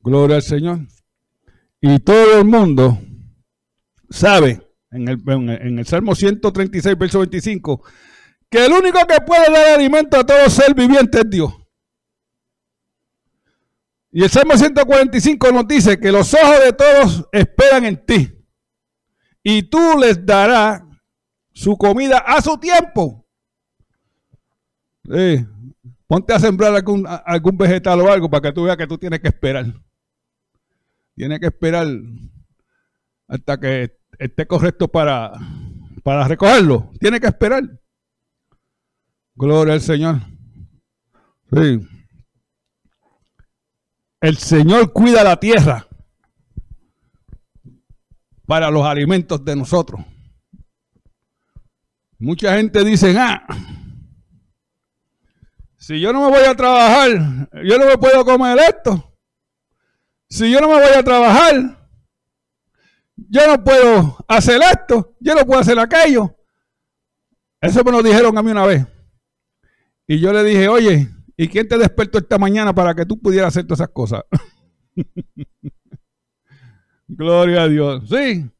Gloria 0.00 0.36
al 0.36 0.42
Señor. 0.42 0.80
Y 1.80 1.98
todo 2.00 2.38
el 2.38 2.44
mundo 2.44 2.98
sabe 4.10 4.69
en 4.90 5.08
el, 5.08 5.22
en 5.26 5.78
el 5.78 5.86
Salmo 5.86 6.14
136, 6.14 6.98
verso 6.98 7.20
25, 7.20 7.82
que 8.50 8.66
el 8.66 8.72
único 8.72 8.98
que 9.06 9.20
puede 9.20 9.50
dar 9.50 9.78
alimento 9.78 10.18
a 10.18 10.26
todo 10.26 10.48
ser 10.50 10.74
viviente 10.74 11.18
es 11.18 11.30
Dios. 11.30 11.52
Y 14.12 14.24
el 14.24 14.30
Salmo 14.30 14.56
145 14.56 15.52
nos 15.52 15.68
dice 15.68 16.00
que 16.00 16.10
los 16.10 16.34
ojos 16.34 16.64
de 16.64 16.72
todos 16.72 17.28
esperan 17.30 17.84
en 17.84 18.04
ti. 18.04 18.28
Y 19.42 19.62
tú 19.62 19.78
les 20.00 20.26
darás 20.26 20.82
su 21.52 21.76
comida 21.78 22.18
a 22.18 22.42
su 22.42 22.58
tiempo. 22.58 23.24
ponte 26.08 26.34
a 26.34 26.40
sembrar 26.40 26.74
algún, 26.74 27.06
algún 27.06 27.56
vegetal 27.56 28.00
o 28.00 28.10
algo 28.10 28.28
para 28.28 28.48
que 28.48 28.52
tú 28.52 28.64
veas 28.64 28.76
que 28.76 28.88
tú 28.88 28.98
tienes 28.98 29.20
que 29.20 29.28
esperar. 29.28 29.66
Tienes 31.14 31.38
que 31.38 31.46
esperar 31.46 31.86
hasta 33.28 33.60
que 33.60 33.99
esté 34.20 34.46
correcto 34.46 34.86
para, 34.86 35.32
para 36.04 36.28
recogerlo. 36.28 36.92
Tiene 37.00 37.18
que 37.18 37.26
esperar. 37.26 37.62
Gloria 39.34 39.74
al 39.74 39.80
Señor. 39.80 40.20
Sí. 41.50 41.80
El 44.20 44.36
Señor 44.36 44.92
cuida 44.92 45.24
la 45.24 45.40
tierra 45.40 45.86
para 48.46 48.70
los 48.70 48.84
alimentos 48.84 49.42
de 49.42 49.56
nosotros. 49.56 50.02
Mucha 52.18 52.54
gente 52.54 52.84
dice, 52.84 53.16
ah, 53.18 53.46
si 55.78 55.98
yo 55.98 56.12
no 56.12 56.26
me 56.26 56.36
voy 56.36 56.44
a 56.44 56.54
trabajar, 56.54 57.48
yo 57.64 57.78
no 57.78 57.86
me 57.86 57.96
puedo 57.96 58.22
comer 58.26 58.58
esto. 58.58 59.16
Si 60.28 60.52
yo 60.52 60.60
no 60.60 60.68
me 60.68 60.74
voy 60.74 60.94
a 60.94 61.02
trabajar, 61.02 61.79
yo 63.28 63.46
no 63.46 63.62
puedo 63.62 64.16
hacer 64.28 64.60
esto, 64.62 65.14
yo 65.20 65.34
no 65.34 65.44
puedo 65.44 65.60
hacer 65.60 65.78
aquello. 65.78 66.36
Eso 67.60 67.84
me 67.84 67.92
lo 67.92 68.02
dijeron 68.02 68.36
a 68.36 68.42
mí 68.42 68.50
una 68.50 68.66
vez. 68.66 68.86
Y 70.06 70.18
yo 70.18 70.32
le 70.32 70.42
dije, 70.42 70.68
oye, 70.68 71.08
¿y 71.36 71.48
quién 71.48 71.68
te 71.68 71.78
despertó 71.78 72.18
esta 72.18 72.38
mañana 72.38 72.74
para 72.74 72.94
que 72.94 73.04
tú 73.04 73.20
pudieras 73.20 73.48
hacer 73.48 73.64
todas 73.64 73.80
esas 73.80 73.90
cosas? 73.90 74.22
Gloria 77.08 77.62
a 77.62 77.68
Dios. 77.68 78.08
Sí. 78.08 78.50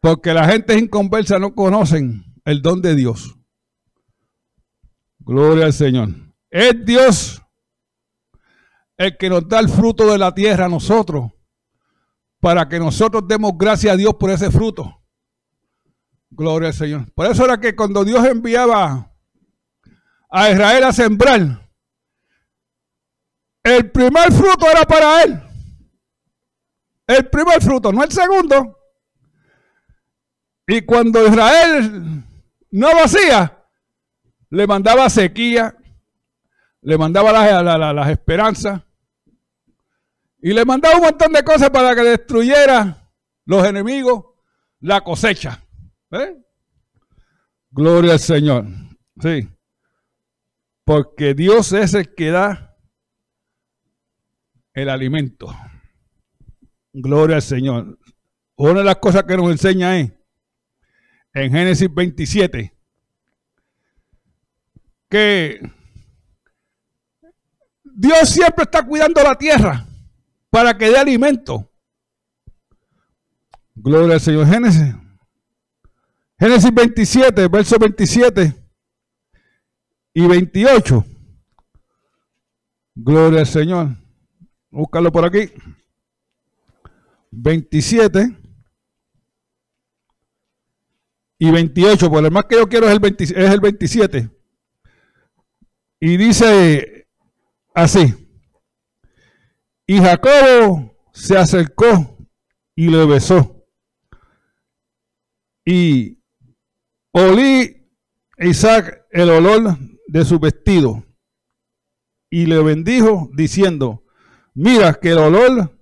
Porque 0.00 0.32
la 0.32 0.46
gente 0.48 0.78
inconversa 0.78 1.38
no 1.38 1.54
conocen 1.54 2.24
el 2.44 2.62
don 2.62 2.80
de 2.80 2.94
Dios. 2.94 3.36
Gloria 5.18 5.66
al 5.66 5.72
Señor. 5.72 6.08
Es 6.50 6.84
Dios 6.84 7.42
el 8.96 9.16
que 9.16 9.28
nos 9.28 9.48
da 9.48 9.60
el 9.60 9.68
fruto 9.68 10.10
de 10.10 10.18
la 10.18 10.34
tierra 10.34 10.66
a 10.66 10.68
nosotros 10.68 11.32
para 12.48 12.66
que 12.66 12.78
nosotros 12.78 13.28
demos 13.28 13.52
gracias 13.58 13.92
a 13.92 13.96
Dios 13.98 14.14
por 14.14 14.30
ese 14.30 14.50
fruto. 14.50 15.02
Gloria 16.30 16.68
al 16.68 16.74
Señor. 16.74 17.12
Por 17.12 17.26
eso 17.26 17.44
era 17.44 17.60
que 17.60 17.76
cuando 17.76 18.02
Dios 18.06 18.24
enviaba 18.24 19.14
a 20.30 20.50
Israel 20.50 20.84
a 20.84 20.92
sembrar, 20.94 21.70
el 23.62 23.90
primer 23.90 24.32
fruto 24.32 24.66
era 24.66 24.86
para 24.86 25.24
él. 25.24 25.38
El 27.06 27.28
primer 27.28 27.60
fruto, 27.60 27.92
no 27.92 28.02
el 28.02 28.12
segundo. 28.12 28.78
Y 30.66 30.80
cuando 30.86 31.28
Israel 31.28 32.24
no 32.70 32.92
lo 32.94 33.04
hacía, 33.04 33.62
le 34.48 34.66
mandaba 34.66 35.10
sequía, 35.10 35.76
le 36.80 36.96
mandaba 36.96 37.30
las 37.92 38.08
esperanzas, 38.08 38.80
y 40.40 40.52
le 40.52 40.64
mandaba 40.64 40.96
un 40.96 41.02
montón 41.02 41.32
de 41.32 41.42
cosas 41.42 41.70
para 41.70 41.94
que 41.94 42.02
destruyera 42.02 43.10
los 43.44 43.66
enemigos 43.66 44.24
la 44.80 45.02
cosecha. 45.02 45.64
Gloria 47.70 48.12
al 48.12 48.20
Señor. 48.20 48.66
Sí. 49.20 49.48
Porque 50.84 51.34
Dios 51.34 51.72
es 51.72 51.94
el 51.94 52.14
que 52.14 52.30
da 52.30 52.76
el 54.72 54.88
alimento. 54.88 55.54
Gloria 56.92 57.36
al 57.36 57.42
Señor. 57.42 57.98
Una 58.56 58.80
de 58.80 58.84
las 58.84 58.96
cosas 58.96 59.24
que 59.24 59.36
nos 59.36 59.50
enseña 59.50 59.98
es 59.98 60.12
en 61.34 61.52
Génesis 61.52 61.92
27 61.92 62.74
que 65.08 65.60
Dios 67.84 68.28
siempre 68.28 68.64
está 68.64 68.84
cuidando 68.84 69.22
la 69.22 69.36
tierra 69.36 69.87
para 70.50 70.76
que 70.76 70.88
dé 70.88 70.98
alimento. 70.98 71.70
Gloria 73.74 74.14
al 74.14 74.20
Señor. 74.20 74.46
Génesis. 74.46 74.94
Génesis 76.38 76.72
27, 76.72 77.48
verso 77.48 77.78
27 77.78 78.54
y 80.14 80.26
28. 80.26 81.04
Gloria 82.94 83.40
al 83.40 83.46
Señor. 83.46 83.96
Búscalo 84.70 85.10
por 85.12 85.24
aquí. 85.24 85.52
27 87.30 88.36
y 91.38 91.50
28. 91.50 92.10
Por 92.10 92.24
el 92.24 92.30
más 92.30 92.44
que 92.44 92.56
yo 92.56 92.68
quiero 92.68 92.88
es 92.88 92.94
el, 92.94 93.14
es 93.18 93.30
el 93.30 93.60
27. 93.60 94.30
Y 96.00 96.16
dice 96.16 97.08
así. 97.74 98.27
Y 99.90 100.00
Jacobo 100.02 100.94
se 101.14 101.38
acercó 101.38 102.14
y 102.76 102.88
le 102.88 103.06
besó. 103.06 103.66
Y 105.64 106.22
olí 107.12 107.90
Isaac 108.36 109.06
el 109.10 109.30
olor 109.30 109.78
de 110.06 110.24
su 110.26 110.38
vestido 110.38 111.02
y 112.28 112.44
le 112.44 112.62
bendijo 112.62 113.30
diciendo, 113.32 114.04
mira 114.52 114.92
que 114.92 115.12
el 115.12 115.18
olor 115.18 115.74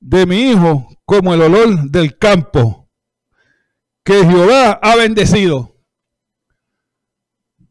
de 0.00 0.26
mi 0.26 0.50
hijo 0.50 0.88
como 1.04 1.32
el 1.32 1.42
olor 1.42 1.88
del 1.88 2.18
campo 2.18 2.90
que 4.02 4.24
Jehová 4.24 4.72
ha 4.72 4.96
bendecido. 4.96 5.72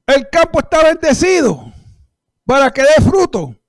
El 0.08 0.30
campo 0.30 0.60
está 0.60 0.86
bendecido 0.86 1.70
para 2.46 2.72
que 2.72 2.82
dé 2.82 3.04
fruto. 3.04 3.61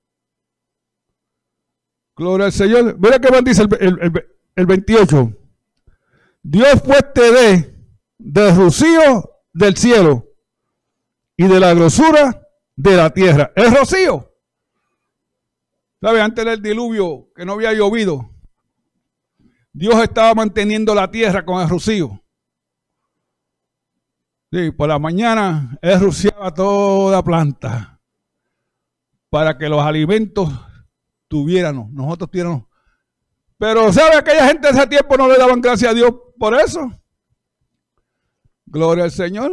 Gloria 2.15 2.47
al 2.47 2.51
Señor. 2.51 2.97
Mira 2.99 3.19
qué 3.19 3.31
más 3.31 3.43
dice 3.43 3.63
el, 4.55 4.65
28. 4.65 5.33
Dios 6.43 6.81
pues 6.83 7.13
te 7.13 7.31
dé 7.31 7.75
del 8.17 8.55
rocío 8.55 9.41
del 9.51 9.75
cielo 9.77 10.27
y 11.35 11.47
de 11.47 11.59
la 11.59 11.73
grosura 11.73 12.47
de 12.75 12.97
la 12.97 13.09
tierra. 13.11 13.51
Es 13.55 13.77
rocío. 13.77 14.29
¿Sabe? 16.01 16.21
Antes 16.21 16.45
del 16.45 16.61
diluvio, 16.61 17.29
que 17.35 17.45
no 17.45 17.53
había 17.53 17.73
llovido, 17.73 18.29
Dios 19.71 19.95
estaba 20.03 20.35
manteniendo 20.35 20.93
la 20.93 21.09
tierra 21.09 21.45
con 21.45 21.61
el 21.61 21.69
rocío. 21.69 22.21
Sí, 24.51 24.69
por 24.69 24.87
la 24.87 24.99
mañana 24.99 25.79
Él 25.81 25.99
rociaba 25.99 26.53
toda 26.53 27.23
planta 27.23 27.99
para 29.29 29.57
que 29.57 29.67
los 29.67 29.81
alimentos 29.81 30.47
tuviéramos, 31.33 31.91
nosotros 31.91 32.29
tuviéramos. 32.29 32.65
Pero, 33.57 33.91
¿sabe? 33.91 34.17
Aquella 34.17 34.45
gente 34.45 34.67
de 34.67 34.77
ese 34.77 34.85
tiempo 34.85 35.17
no 35.17 35.27
le 35.27 35.35
daban 35.35 35.59
gracias 35.61 35.89
a 35.89 35.95
Dios 35.95 36.13
por 36.37 36.53
eso. 36.53 36.91
Gloria 38.67 39.05
al 39.05 39.11
Señor. 39.11 39.51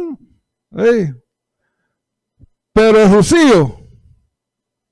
Pero 2.71 3.01
el 3.01 3.11
rocío 3.11 3.79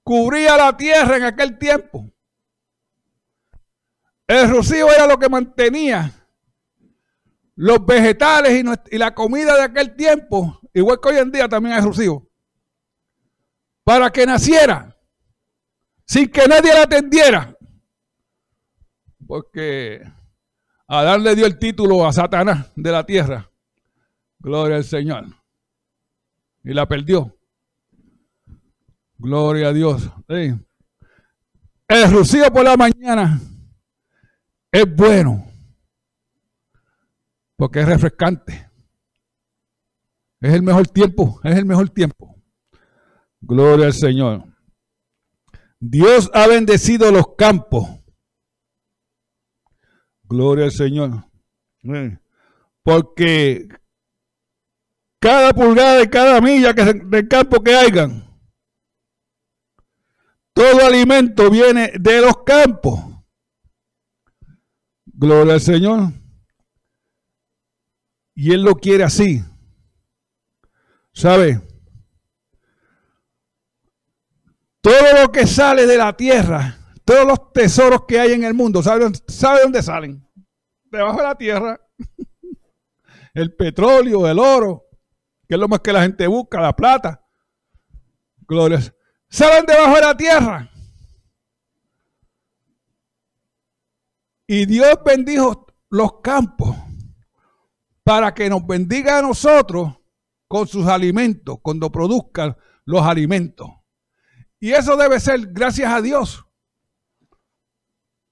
cubría 0.01 0.57
la 0.57 0.75
tierra 0.75 1.17
en 1.17 1.25
aquel 1.25 1.59
tiempo. 1.59 2.11
El 4.25 4.49
rocío 4.49 4.91
era 4.91 5.05
lo 5.05 5.19
que 5.19 5.29
mantenía 5.29 6.11
los 7.55 7.85
vegetales 7.85 8.65
y, 8.89 8.97
la 8.97 9.13
comida 9.13 9.55
de 9.57 9.61
aquel 9.61 9.95
tiempo, 9.95 10.59
igual 10.73 10.99
que 10.99 11.09
hoy 11.09 11.17
en 11.17 11.31
día 11.31 11.47
también 11.47 11.75
hay 11.75 11.83
rocío, 11.83 12.27
para 13.83 14.09
que 14.09 14.25
naciera 14.25 14.98
sin 16.09 16.27
que 16.27 16.47
nadie 16.47 16.73
la 16.73 16.83
atendiera. 16.83 17.55
Porque 19.27 20.01
Adán 20.87 21.23
le 21.23 21.35
dio 21.35 21.45
el 21.45 21.59
título 21.59 22.05
a 22.05 22.11
Satanás 22.11 22.71
de 22.75 22.91
la 22.91 23.05
tierra. 23.05 23.51
Gloria 24.39 24.77
al 24.77 24.83
Señor. 24.83 25.25
y 26.63 26.73
la 26.73 26.87
perdió. 26.87 27.37
Gloria 29.19 29.67
a 29.67 29.73
Dios. 29.73 30.09
El 31.87 32.11
rocío 32.11 32.51
por 32.51 32.63
la 32.63 32.75
mañana 32.75 33.39
es 34.71 34.95
bueno 34.95 35.45
porque 37.55 37.81
es 37.81 37.87
refrescante. 37.87 38.67
Es 40.41 40.53
el 40.53 40.63
mejor 40.63 40.87
tiempo, 40.87 41.39
es 41.43 41.55
el 41.55 41.65
mejor 41.65 41.89
tiempo. 41.89 42.35
Gloria 43.41 43.87
al 43.87 43.93
Señor. 43.93 44.48
Dios 45.79 46.29
ha 46.33 46.47
bendecido 46.47 47.11
los 47.11 47.35
campos. 47.35 47.87
Gloria 50.23 50.65
al 50.65 50.71
Señor. 50.71 51.25
Porque 52.83 53.67
cada 55.19 55.53
pulgada 55.53 55.99
de 55.99 56.09
cada 56.09 56.41
milla 56.41 56.73
que 56.73 56.83
del 56.93 57.27
campo 57.27 57.63
que 57.63 57.75
hayan, 57.75 58.29
todo 60.53 60.85
alimento 60.85 61.49
viene 61.49 61.93
de 61.99 62.21
los 62.21 62.43
campos. 62.43 62.99
Gloria 65.05 65.53
al 65.53 65.61
Señor. 65.61 66.13
Y 68.35 68.53
Él 68.53 68.63
lo 68.63 68.75
quiere 68.75 69.03
así. 69.03 69.43
¿Sabe? 71.13 71.61
Todo 74.81 75.21
lo 75.21 75.31
que 75.31 75.45
sale 75.45 75.85
de 75.85 75.97
la 75.97 76.15
tierra, 76.15 76.77
todos 77.03 77.25
los 77.25 77.51
tesoros 77.51 78.05
que 78.07 78.19
hay 78.19 78.33
en 78.33 78.43
el 78.43 78.53
mundo, 78.53 78.81
¿sabe, 78.81 79.11
sabe 79.27 79.61
dónde 79.63 79.83
salen? 79.83 80.25
Debajo 80.85 81.17
de 81.17 81.23
la 81.23 81.35
tierra. 81.35 81.81
El 83.33 83.55
petróleo, 83.55 84.27
el 84.27 84.39
oro, 84.39 84.87
que 85.47 85.53
es 85.53 85.59
lo 85.59 85.67
más 85.67 85.81
que 85.81 85.93
la 85.93 86.01
gente 86.01 86.25
busca, 86.25 86.59
la 86.59 86.75
plata. 86.75 87.23
Glorias. 88.47 88.91
Salen 89.29 89.65
debajo 89.65 89.95
de 89.95 90.01
la 90.01 90.17
tierra. 90.17 90.71
Y 94.47 94.65
Dios 94.65 94.97
bendijo 95.05 95.67
los 95.91 96.21
campos 96.21 96.75
para 98.03 98.33
que 98.33 98.49
nos 98.49 98.65
bendiga 98.65 99.19
a 99.19 99.21
nosotros 99.21 99.95
con 100.47 100.67
sus 100.67 100.87
alimentos, 100.87 101.59
cuando 101.61 101.91
produzcan 101.91 102.57
los 102.85 103.03
alimentos. 103.03 103.69
Y 104.59 104.71
eso 104.71 104.97
debe 104.97 105.19
ser 105.19 105.47
gracias 105.47 105.91
a 105.91 106.01
Dios 106.01 106.45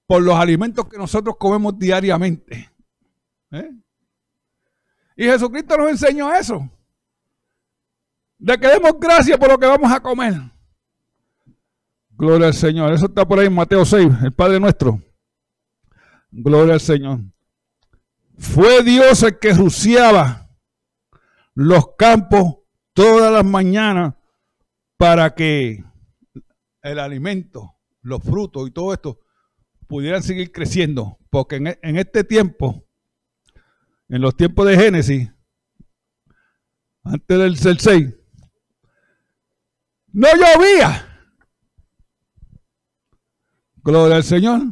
por 0.06 0.22
los 0.22 0.34
alimentos 0.34 0.88
que 0.88 0.98
nosotros 0.98 1.36
comemos 1.38 1.78
diariamente. 1.78 2.70
¿Eh? 3.50 3.70
Y 5.16 5.24
Jesucristo 5.24 5.76
nos 5.76 5.90
enseñó 5.90 6.32
eso. 6.32 6.70
De 8.38 8.56
que 8.58 8.68
demos 8.68 8.92
gracias 9.00 9.36
por 9.36 9.48
lo 9.48 9.58
que 9.58 9.66
vamos 9.66 9.90
a 9.90 10.00
comer. 10.00 10.34
Gloria 12.10 12.48
al 12.48 12.54
Señor. 12.54 12.92
Eso 12.92 13.06
está 13.06 13.26
por 13.26 13.38
ahí 13.38 13.46
en 13.46 13.54
Mateo 13.54 13.84
6, 13.84 14.08
el 14.22 14.32
Padre 14.32 14.60
nuestro. 14.60 15.00
Gloria 16.30 16.74
al 16.74 16.80
Señor. 16.80 17.20
Fue 18.36 18.82
Dios 18.82 19.22
el 19.22 19.38
que 19.38 19.52
ruciaba 19.52 20.48
los 21.54 21.96
campos 21.96 22.58
todas 22.92 23.32
las 23.32 23.44
mañanas 23.44 24.14
para 24.96 25.34
que 25.34 25.84
el 26.82 26.98
alimento, 26.98 27.74
los 28.02 28.22
frutos 28.22 28.68
y 28.68 28.70
todo 28.70 28.92
esto 28.92 29.20
pudieran 29.86 30.22
seguir 30.22 30.52
creciendo. 30.52 31.18
Porque 31.30 31.56
en, 31.56 31.78
en 31.82 31.96
este 31.96 32.24
tiempo, 32.24 32.86
en 34.08 34.20
los 34.20 34.36
tiempos 34.36 34.66
de 34.66 34.76
Génesis, 34.76 35.30
antes 37.04 37.38
del 37.64 37.78
6, 37.78 38.14
no 40.12 40.28
llovía. 40.34 41.04
Gloria 43.76 44.16
al 44.16 44.24
Señor. 44.24 44.62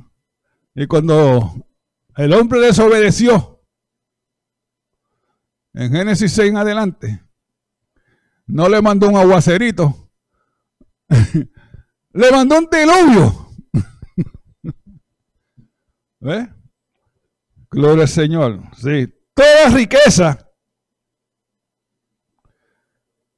Y 0.74 0.86
cuando 0.86 1.66
el 2.16 2.32
hombre 2.34 2.60
desobedeció, 2.60 3.62
en 5.72 5.92
Génesis 5.92 6.32
6 6.32 6.50
en 6.50 6.56
adelante, 6.56 7.22
no 8.46 8.68
le 8.68 8.80
mandó 8.82 9.08
un 9.08 9.16
aguacerito, 9.16 10.10
le 12.16 12.30
mandó 12.30 12.58
un 12.58 12.68
diluvio. 12.70 13.48
¿Ves? 16.20 16.48
Gloria 17.70 18.02
al 18.02 18.08
Señor. 18.08 18.62
Sí. 18.76 19.12
Toda 19.34 19.68
riqueza 19.74 20.50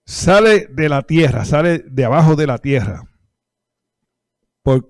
sale 0.05 0.69
de 0.71 0.89
la 0.89 1.03
tierra, 1.03 1.45
sale 1.45 1.81
de 1.81 2.05
abajo 2.05 2.37
de 2.37 2.47
la 2.47 2.59
tierra. 2.59 3.03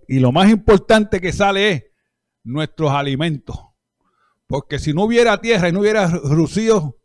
y 0.09 0.19
lo 0.19 0.33
más 0.33 0.51
importante 0.51 1.21
que 1.21 1.33
sale 1.33 1.71
es 1.71 1.85
nuestros 2.45 2.91
alimentos. 2.93 3.57
Porque 4.47 4.79
si 4.79 4.93
no 4.93 5.05
hubiera 5.05 5.41
tierra 5.41 5.69
y 5.69 5.73
no 5.73 5.81
hubiera 5.81 6.09
rocío, 6.09 6.99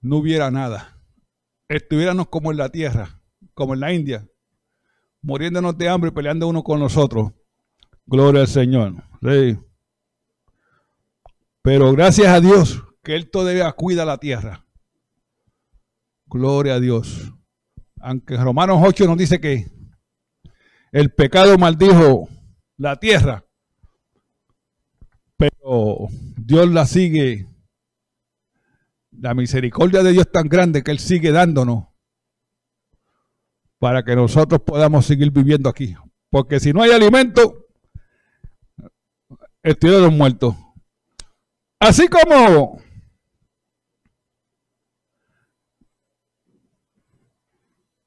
no 0.00 0.16
hubiera 0.16 0.50
nada. 0.50 1.00
Estuviéramos 1.68 2.28
como 2.28 2.50
en 2.50 2.58
la 2.58 2.68
tierra, 2.68 3.20
como 3.54 3.74
en 3.74 3.80
la 3.80 3.92
India, 3.92 4.26
muriéndonos 5.22 5.76
de 5.76 5.88
hambre 5.88 6.10
y 6.10 6.14
peleando 6.14 6.48
uno 6.48 6.62
con 6.62 6.80
nosotros. 6.80 7.32
Gloria 8.06 8.42
al 8.42 8.48
Señor. 8.48 9.04
Pero 11.62 11.92
gracias 11.92 12.28
a 12.28 12.40
Dios 12.40 12.82
que 13.02 13.14
Él 13.14 13.30
todavía 13.30 13.70
cuida 13.72 14.04
la 14.04 14.18
tierra. 14.18 14.66
Gloria 16.26 16.74
a 16.74 16.80
Dios. 16.80 17.32
Aunque 18.00 18.36
Romanos 18.36 18.80
8 18.82 19.06
nos 19.06 19.18
dice 19.18 19.40
que 19.40 19.66
el 20.92 21.12
pecado 21.12 21.58
maldijo 21.58 22.28
la 22.76 22.98
tierra, 22.98 23.44
pero 25.36 26.08
Dios 26.36 26.68
la 26.70 26.86
sigue. 26.86 27.46
La 29.12 29.34
misericordia 29.34 30.02
de 30.02 30.12
Dios 30.12 30.26
es 30.26 30.32
tan 30.32 30.48
grande 30.48 30.82
que 30.82 30.90
Él 30.90 30.98
sigue 30.98 31.30
dándonos 31.30 31.89
para 33.80 34.04
que 34.04 34.14
nosotros 34.14 34.60
podamos 34.60 35.06
seguir 35.06 35.30
viviendo 35.32 35.68
aquí. 35.68 35.96
Porque 36.28 36.60
si 36.60 36.72
no 36.72 36.82
hay 36.82 36.92
alimento, 36.92 37.66
los 39.62 40.12
muertos. 40.12 40.54
Así 41.80 42.06
como 42.08 42.78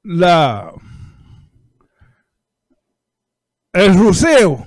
la 0.04 0.72
el 3.72 3.94
ruceo 3.98 4.64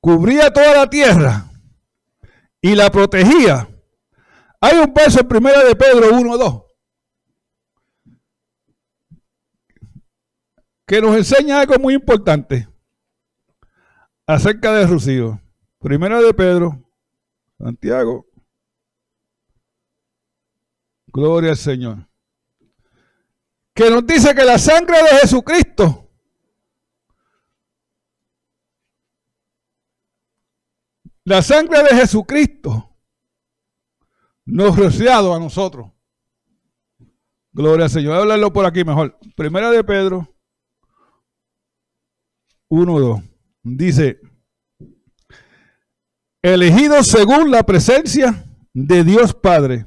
cubría 0.00 0.52
toda 0.52 0.74
la 0.74 0.90
tierra 0.90 1.48
y 2.60 2.74
la 2.74 2.90
protegía. 2.90 3.68
Hay 4.60 4.78
un 4.78 4.92
verso 4.92 5.20
en 5.20 5.28
primera 5.28 5.62
de 5.62 5.76
Pedro 5.76 6.10
1.2 6.10 6.69
que 10.90 11.00
nos 11.00 11.16
enseña 11.16 11.60
algo 11.60 11.78
muy 11.78 11.94
importante 11.94 12.68
acerca 14.26 14.72
del 14.72 14.88
rocío. 14.88 15.40
Primera 15.78 16.20
de 16.20 16.34
Pedro, 16.34 16.82
Santiago. 17.56 18.26
Gloria 21.06 21.50
al 21.50 21.56
Señor. 21.56 22.08
Que 23.72 23.88
nos 23.88 24.04
dice 24.04 24.34
que 24.34 24.42
la 24.42 24.58
sangre 24.58 24.96
de 25.00 25.18
Jesucristo 25.20 26.08
La 31.22 31.42
sangre 31.42 31.84
de 31.84 31.90
Jesucristo 31.90 32.96
nos 34.44 34.76
rociado 34.76 35.32
a 35.32 35.38
nosotros. 35.38 35.92
Gloria 37.52 37.84
al 37.84 37.90
Señor. 37.90 38.10
Voy 38.10 38.18
a 38.18 38.22
hablarlo 38.22 38.52
por 38.52 38.66
aquí 38.66 38.82
mejor. 38.82 39.16
Primera 39.36 39.70
de 39.70 39.84
Pedro 39.84 40.39
1, 42.70 43.24
Dice, 43.62 44.20
elegidos 46.40 47.08
según 47.08 47.50
la 47.50 47.64
presencia 47.64 48.44
de 48.72 49.04
Dios 49.04 49.34
Padre, 49.34 49.86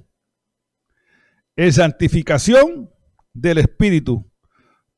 en 1.56 1.74
santificación 1.74 2.92
del 3.34 3.60
Espíritu, 3.60 4.30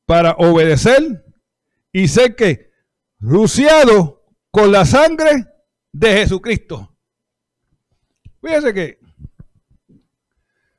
para 0.04 0.32
obedecer 0.32 1.24
y 1.92 2.08
ser 2.08 2.36
que 2.36 2.70
rociado 3.18 4.24
con 4.50 4.72
la 4.72 4.84
sangre 4.84 5.46
de 5.92 6.12
Jesucristo. 6.12 6.98
Fíjense 8.42 8.74
que, 8.74 8.98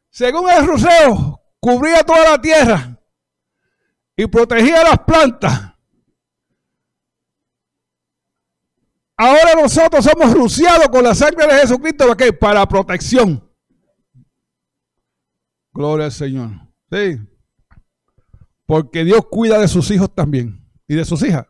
según 0.10 0.50
el 0.50 0.68
roceo, 0.68 1.42
cubría 1.60 2.04
toda 2.04 2.32
la 2.32 2.42
tierra 2.42 3.00
y 4.16 4.28
protegía 4.28 4.84
las 4.84 5.00
plantas. 5.00 5.67
Ahora 9.18 9.60
nosotros 9.60 10.06
somos 10.06 10.32
rociados 10.32 10.90
con 10.90 11.04
la 11.04 11.16
sangre 11.16 11.48
de 11.48 11.60
Jesucristo 11.62 12.06
¿para, 12.16 12.32
para 12.32 12.68
protección. 12.68 13.44
Gloria 15.74 16.06
al 16.06 16.12
Señor. 16.12 16.52
Sí. 16.92 17.20
Porque 18.68 19.04
Dios 19.04 19.22
cuida 19.30 19.60
de 19.60 19.68
sus 19.68 19.90
hijos 19.90 20.14
también 20.14 20.64
y 20.88 20.94
de 20.96 21.04
sus 21.04 21.24
hijas. 21.24 21.48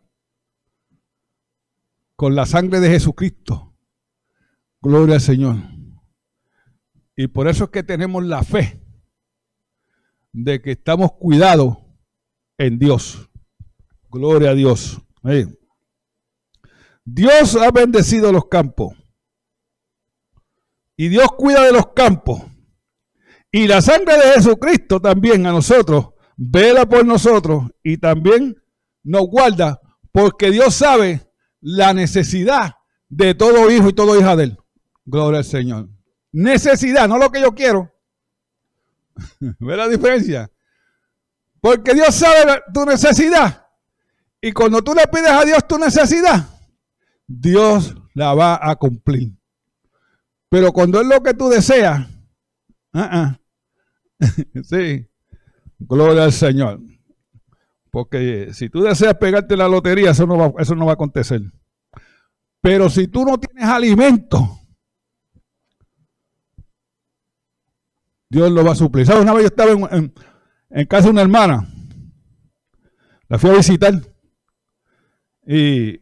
Con 2.15 2.35
la 2.35 2.45
sangre 2.45 2.79
de 2.79 2.89
Jesucristo. 2.89 3.75
Gloria 4.81 5.15
al 5.15 5.21
Señor. 5.21 5.57
Y 7.17 7.27
por 7.27 7.49
eso 7.49 7.65
es 7.65 7.69
que 7.71 7.83
tenemos 7.83 8.23
la 8.23 8.43
fe 8.43 8.81
de 10.31 10.61
que 10.61 10.71
estamos 10.71 11.13
cuidados 11.13 11.77
en 12.57 12.79
Dios. 12.79 13.29
Gloria 14.09 14.51
a 14.51 14.53
Dios. 14.53 15.01
Dios 17.09 17.55
ha 17.55 17.71
bendecido 17.71 18.33
los 18.33 18.47
campos. 18.49 18.93
Y 20.97 21.07
Dios 21.07 21.27
cuida 21.37 21.63
de 21.63 21.71
los 21.71 21.93
campos. 21.93 22.41
Y 23.49 23.65
la 23.65 23.81
sangre 23.81 24.17
de 24.17 24.33
Jesucristo 24.33 24.99
también 24.99 25.45
a 25.45 25.53
nosotros, 25.53 26.09
vela 26.35 26.85
por 26.85 27.05
nosotros 27.05 27.63
y 27.81 27.97
también 27.97 28.61
nos 29.03 29.25
guarda 29.27 29.79
porque 30.11 30.51
Dios 30.51 30.75
sabe 30.75 31.31
la 31.61 31.93
necesidad 31.93 32.75
de 33.07 33.35
todo 33.35 33.71
hijo 33.71 33.87
y 33.87 33.93
toda 33.93 34.19
hija 34.19 34.35
de 34.35 34.43
él. 34.43 34.57
Gloria 35.05 35.39
al 35.39 35.45
Señor. 35.45 35.87
Necesidad, 36.33 37.07
no 37.07 37.17
lo 37.17 37.31
que 37.31 37.39
yo 37.39 37.55
quiero. 37.55 37.89
¿Ve 39.39 39.77
la 39.77 39.87
diferencia? 39.87 40.51
Porque 41.61 41.93
Dios 41.93 42.13
sabe 42.13 42.61
tu 42.73 42.85
necesidad. 42.85 43.65
Y 44.41 44.51
cuando 44.51 44.83
tú 44.83 44.93
le 44.93 45.07
pides 45.07 45.31
a 45.31 45.45
Dios 45.45 45.65
tu 45.65 45.77
necesidad, 45.77 46.56
Dios 47.27 47.95
la 48.13 48.33
va 48.33 48.59
a 48.61 48.75
cumplir. 48.77 49.37
Pero 50.49 50.71
cuando 50.71 51.01
es 51.01 51.07
lo 51.07 51.21
que 51.21 51.33
tú 51.33 51.49
deseas, 51.49 52.07
uh 52.93 53.35
sí, 54.63 55.07
gloria 55.77 56.23
al 56.23 56.31
Señor. 56.31 56.79
Porque 57.91 58.53
si 58.53 58.69
tú 58.69 58.81
deseas 58.81 59.15
pegarte 59.15 59.57
la 59.57 59.67
lotería, 59.67 60.11
eso 60.11 60.25
no 60.25 60.37
va, 60.37 60.61
eso 60.61 60.75
no 60.75 60.85
va 60.85 60.93
a 60.93 60.95
acontecer. 60.95 61.41
Pero 62.61 62.89
si 62.89 63.07
tú 63.07 63.23
no 63.25 63.37
tienes 63.37 63.65
alimento, 63.65 64.59
Dios 68.29 68.51
lo 68.51 68.63
va 68.63 68.71
a 68.71 68.75
suplir. 68.75 69.05
¿Sabes? 69.05 69.23
Una 69.23 69.33
vez 69.33 69.43
yo 69.43 69.47
estaba 69.47 69.71
en, 69.95 70.13
en 70.69 70.85
casa 70.87 71.05
de 71.05 71.11
una 71.11 71.21
hermana. 71.21 71.67
La 73.29 73.37
fui 73.37 73.49
a 73.49 73.57
visitar. 73.57 73.93
Y 75.45 76.01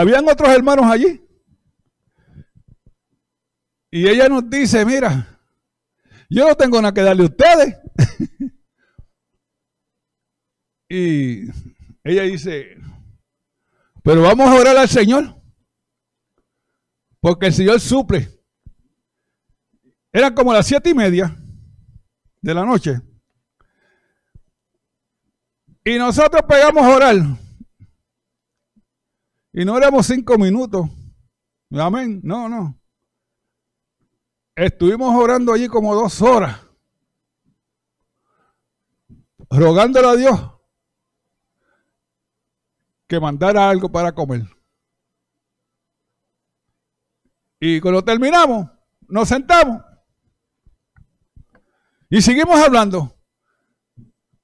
habían 0.00 0.28
otros 0.28 0.48
hermanos 0.50 0.86
allí. 0.86 1.22
Y 3.90 4.08
ella 4.08 4.28
nos 4.28 4.48
dice, 4.48 4.84
mira, 4.84 5.38
yo 6.28 6.48
no 6.48 6.54
tengo 6.54 6.80
nada 6.80 6.94
que 6.94 7.02
darle 7.02 7.24
a 7.24 7.26
ustedes. 7.26 7.76
y 10.88 11.48
ella 12.04 12.22
dice, 12.22 12.76
pero 14.02 14.22
vamos 14.22 14.48
a 14.48 14.54
orar 14.54 14.76
al 14.76 14.88
Señor. 14.88 15.36
Porque 17.20 17.46
el 17.46 17.52
Señor 17.52 17.80
suple. 17.80 18.28
Eran 20.12 20.34
como 20.34 20.52
las 20.52 20.66
siete 20.66 20.90
y 20.90 20.94
media 20.94 21.36
de 22.40 22.54
la 22.54 22.64
noche. 22.64 23.00
Y 25.84 25.98
nosotros 25.98 26.42
pegamos 26.48 26.82
a 26.82 26.96
orar. 26.96 27.16
Y 29.52 29.64
no 29.64 29.76
éramos 29.76 30.06
cinco 30.06 30.38
minutos. 30.38 30.88
Amén. 31.72 32.20
No, 32.22 32.48
no. 32.48 32.78
Estuvimos 34.54 35.14
orando 35.14 35.52
allí 35.52 35.68
como 35.68 35.94
dos 35.94 36.20
horas. 36.22 36.60
Rogándole 39.50 40.08
a 40.08 40.16
Dios 40.16 40.50
que 43.08 43.18
mandara 43.18 43.68
algo 43.68 43.90
para 43.90 44.12
comer. 44.12 44.42
Y 47.58 47.80
cuando 47.80 48.02
terminamos, 48.04 48.70
nos 49.08 49.28
sentamos 49.28 49.82
y 52.08 52.22
seguimos 52.22 52.58
hablando. 52.58 53.16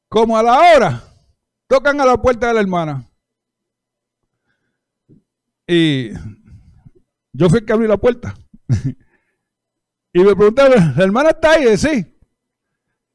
Como 0.09 0.37
a 0.37 0.43
la 0.43 0.59
hora, 0.59 1.03
tocan 1.69 2.01
a 2.01 2.05
la 2.05 2.17
puerta 2.21 2.49
de 2.49 2.55
la 2.55 2.61
hermana. 2.61 3.09
Y 5.67 6.11
yo 7.33 7.49
fui 7.49 7.59
el 7.59 7.65
que 7.65 7.73
abrí 7.73 7.87
la 7.89 7.97
puerta. 7.97 8.35
y 10.13 10.21
me 10.21 10.37
preguntaron, 10.37 10.95
¿la 10.97 11.05
hermana 11.05 11.31
está 11.31 11.53
ahí? 11.53 11.69
Y 11.69 11.77
sí. 11.77 12.17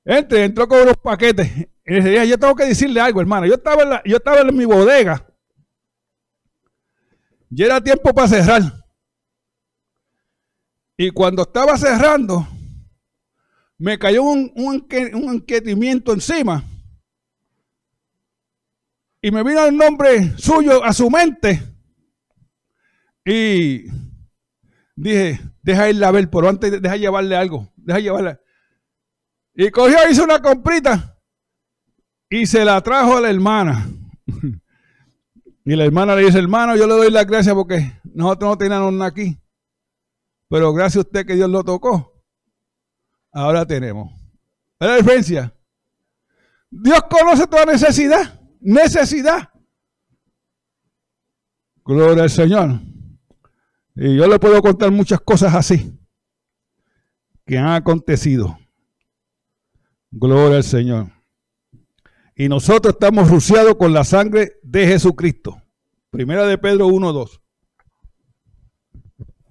Entre, 0.04 0.44
entró 0.44 0.68
con 0.68 0.82
unos 0.82 0.98
paquetes. 0.98 1.50
Y 1.86 1.96
decía, 1.96 2.26
yo 2.26 2.38
tengo 2.38 2.56
que 2.56 2.66
decirle 2.66 3.00
algo, 3.02 3.22
hermana. 3.22 3.48
Yo 3.48 3.56
estaba 3.56 3.84
en, 3.84 3.90
yo 4.10 4.18
estaba 4.18 4.42
en 4.42 4.56
mi 4.56 4.66
bodega. 4.66 5.26
Y 7.50 7.64
era 7.64 7.82
tiempo 7.82 8.14
para 8.14 8.28
cerrar. 8.28 8.62
Y 10.98 11.10
cuando 11.10 11.42
estaba 11.42 11.78
cerrando, 11.78 12.48
me 13.78 13.98
cayó 13.98 14.24
un, 14.24 14.52
un, 14.56 15.34
enquetimiento 15.34 16.14
encima. 16.14 16.64
Y 19.22 19.32
me 19.32 19.44
vino 19.44 19.66
el 19.66 19.76
nombre 19.76 20.38
suyo 20.38 20.84
a 20.84 20.94
su 20.94 21.10
mente. 21.10 21.71
Y 23.26 23.86
dije, 24.96 25.40
deja 25.62 25.90
irla 25.90 26.08
a 26.08 26.12
ver, 26.12 26.30
pero 26.30 26.50
antes 26.50 26.82
deja 26.82 26.98
llevarle 26.98 27.36
algo. 27.36 27.72
Deja 27.76 28.00
llevarle. 28.00 28.40
Y 29.54 29.70
cogió, 29.70 29.98
hizo 30.10 30.24
una 30.24 30.42
comprita 30.42 31.18
y 32.30 32.46
se 32.46 32.64
la 32.64 32.82
trajo 32.82 33.18
a 33.18 33.22
la 33.22 33.30
hermana. 33.30 33.88
y 35.66 35.76
la 35.76 35.86
hermana 35.86 36.16
le 36.16 36.26
dice, 36.26 36.40
hermano, 36.40 36.76
yo 36.76 36.88
le 36.88 36.94
doy 36.94 37.12
la 37.12 37.26
gracias 37.26 37.54
porque 37.54 38.00
nosotros 38.14 38.52
no 38.52 38.58
teníamos 38.58 38.94
nada 38.94 39.08
aquí. 39.08 39.38
Pero 40.50 40.74
gracias 40.74 40.98
a 40.98 41.08
usted 41.08 41.26
que 41.26 41.36
Dios 41.36 41.50
lo 41.50 41.64
tocó 41.64 42.12
ahora 43.32 43.66
tenemos. 43.66 44.12
¿Es 44.80 44.88
la 44.88 44.96
diferencia? 44.98 45.54
Dios 46.70 47.02
conoce 47.10 47.48
toda 47.48 47.66
necesidad. 47.66 48.40
Necesidad. 48.60 49.50
Gloria 51.84 52.24
al 52.24 52.30
Señor. 52.30 52.80
Y 54.04 54.16
yo 54.16 54.28
le 54.28 54.40
puedo 54.40 54.60
contar 54.64 54.90
muchas 54.90 55.22
cosas 55.22 55.54
así 55.54 55.96
que 57.46 57.56
han 57.56 57.68
acontecido. 57.68 58.58
Gloria 60.10 60.58
al 60.58 60.64
Señor. 60.64 61.12
Y 62.36 62.50
nosotros 62.50 62.96
estamos 62.96 63.30
rociados 63.30 63.76
con 63.76 63.94
la 63.94 64.04
sangre 64.04 64.54
de 64.64 64.88
Jesucristo. 64.88 65.62
Primera 66.10 66.48
de 66.48 66.58
Pedro 66.58 66.88
1.2. 66.88 67.42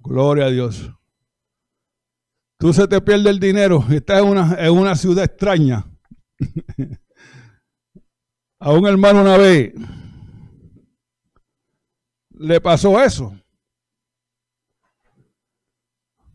Gloria 0.01 0.47
a 0.47 0.49
Dios. 0.49 0.91
Tú 2.57 2.73
se 2.73 2.89
te 2.89 2.99
pierde 2.99 3.29
el 3.29 3.39
dinero 3.39 3.85
y 3.89 3.95
estás 3.95 4.21
en 4.21 4.27
una, 4.27 4.55
en 4.59 4.73
una 4.73 4.97
ciudad 4.97 5.23
extraña. 5.23 5.89
a 8.59 8.73
un 8.73 8.85
hermano 8.85 9.21
una 9.21 9.37
vez 9.37 9.73
le 12.31 12.59
pasó 12.59 13.01
eso. 13.01 13.40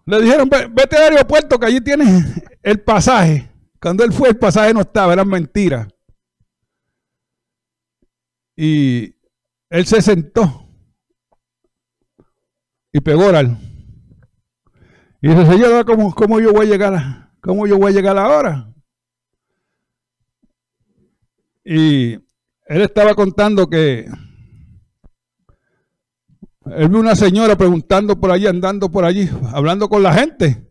Le 0.07 0.23
dijeron, 0.23 0.49
vete 0.49 0.97
al 0.97 1.15
aeropuerto 1.15 1.59
que 1.59 1.67
allí 1.67 1.81
tienes 1.81 2.43
el 2.63 2.81
pasaje. 2.81 3.51
Cuando 3.81 4.05
él 4.05 4.13
fue, 4.13 4.29
el 4.29 4.39
pasaje 4.39 4.73
no 4.73 4.83
estaba, 4.83 5.13
eran 5.13 5.29
mentiras. 5.29 5.89
Y 8.57 9.17
él 9.69 9.87
se 9.87 10.01
sentó 10.01 10.69
y 12.93 13.01
pegó 13.01 13.27
oral. 13.27 13.59
Y 15.21 15.29
dice, 15.29 15.45
Señor, 15.45 15.85
¿cómo, 15.85 16.15
¿cómo, 16.15 16.41
yo 16.41 16.53
voy 16.53 16.67
a 16.67 16.71
llegar? 16.71 17.33
¿Cómo 17.41 17.67
yo 17.67 17.77
voy 17.77 17.93
a 17.93 17.95
llegar 17.95 18.17
ahora? 18.17 18.73
Y 21.65 22.15
él 22.15 22.83
estaba 22.83 23.15
contando 23.15 23.69
que 23.69 24.07
él 26.75 26.89
vio 26.89 26.99
una 26.99 27.15
señora 27.15 27.57
preguntando 27.57 28.19
por 28.19 28.31
allí, 28.31 28.47
andando 28.47 28.91
por 28.91 29.05
allí, 29.05 29.29
hablando 29.53 29.89
con 29.89 30.03
la 30.03 30.13
gente. 30.13 30.67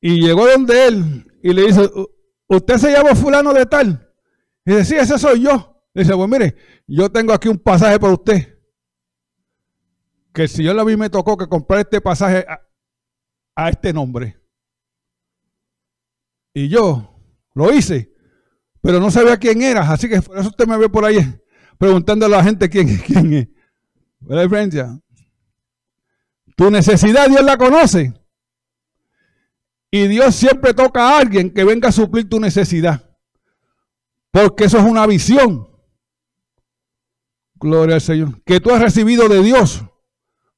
Y 0.00 0.20
llegó 0.20 0.46
donde 0.46 0.88
él 0.88 1.26
y 1.42 1.52
le 1.52 1.66
dice, 1.66 1.90
¿usted 2.48 2.76
se 2.76 2.92
llama 2.92 3.14
fulano 3.14 3.52
de 3.52 3.66
tal? 3.66 4.12
Y 4.64 4.72
dice, 4.72 4.84
sí, 4.84 4.94
ese 4.96 5.18
soy 5.18 5.42
yo. 5.42 5.82
dice, 5.94 6.14
pues 6.14 6.28
mire, 6.28 6.56
yo 6.86 7.10
tengo 7.10 7.32
aquí 7.32 7.48
un 7.48 7.58
pasaje 7.58 7.98
para 7.98 8.12
usted 8.12 8.52
que 10.32 10.42
el 10.42 10.48
Señor 10.48 10.78
a 10.78 10.84
mí 10.84 10.96
me 10.96 11.10
tocó 11.10 11.36
que 11.36 11.46
comprar 11.46 11.80
este 11.80 12.00
pasaje 12.00 12.46
a, 13.54 13.68
este 13.68 13.92
nombre. 13.92 14.40
Y 16.54 16.68
yo 16.68 17.14
lo 17.54 17.72
hice, 17.72 18.12
pero 18.80 18.98
no 18.98 19.10
sabía 19.10 19.36
quién 19.36 19.62
era, 19.62 19.90
así 19.90 20.08
que 20.08 20.20
por 20.20 20.38
eso 20.38 20.48
usted 20.48 20.66
me 20.66 20.76
ve 20.76 20.88
por 20.88 21.04
ahí 21.04 21.18
preguntando 21.78 22.26
a 22.26 22.28
la 22.28 22.44
gente 22.44 22.68
quién, 22.68 22.96
quién 23.06 23.32
es. 23.32 23.48
La 24.26 24.42
diferencia? 24.42 25.00
Tu 26.56 26.70
necesidad 26.70 27.28
Dios 27.28 27.42
la 27.42 27.56
conoce. 27.56 28.14
Y 29.90 30.08
Dios 30.08 30.34
siempre 30.34 30.72
toca 30.72 31.08
a 31.08 31.18
alguien 31.18 31.52
que 31.52 31.64
venga 31.64 31.90
a 31.90 31.92
suplir 31.92 32.28
tu 32.28 32.40
necesidad. 32.40 33.10
Porque 34.30 34.64
eso 34.64 34.78
es 34.78 34.84
una 34.84 35.06
visión. 35.06 35.68
Gloria 37.54 37.96
al 37.96 38.00
Señor. 38.00 38.42
Que 38.44 38.58
tú 38.58 38.70
has 38.70 38.80
recibido 38.80 39.28
de 39.28 39.42
Dios. 39.42 39.84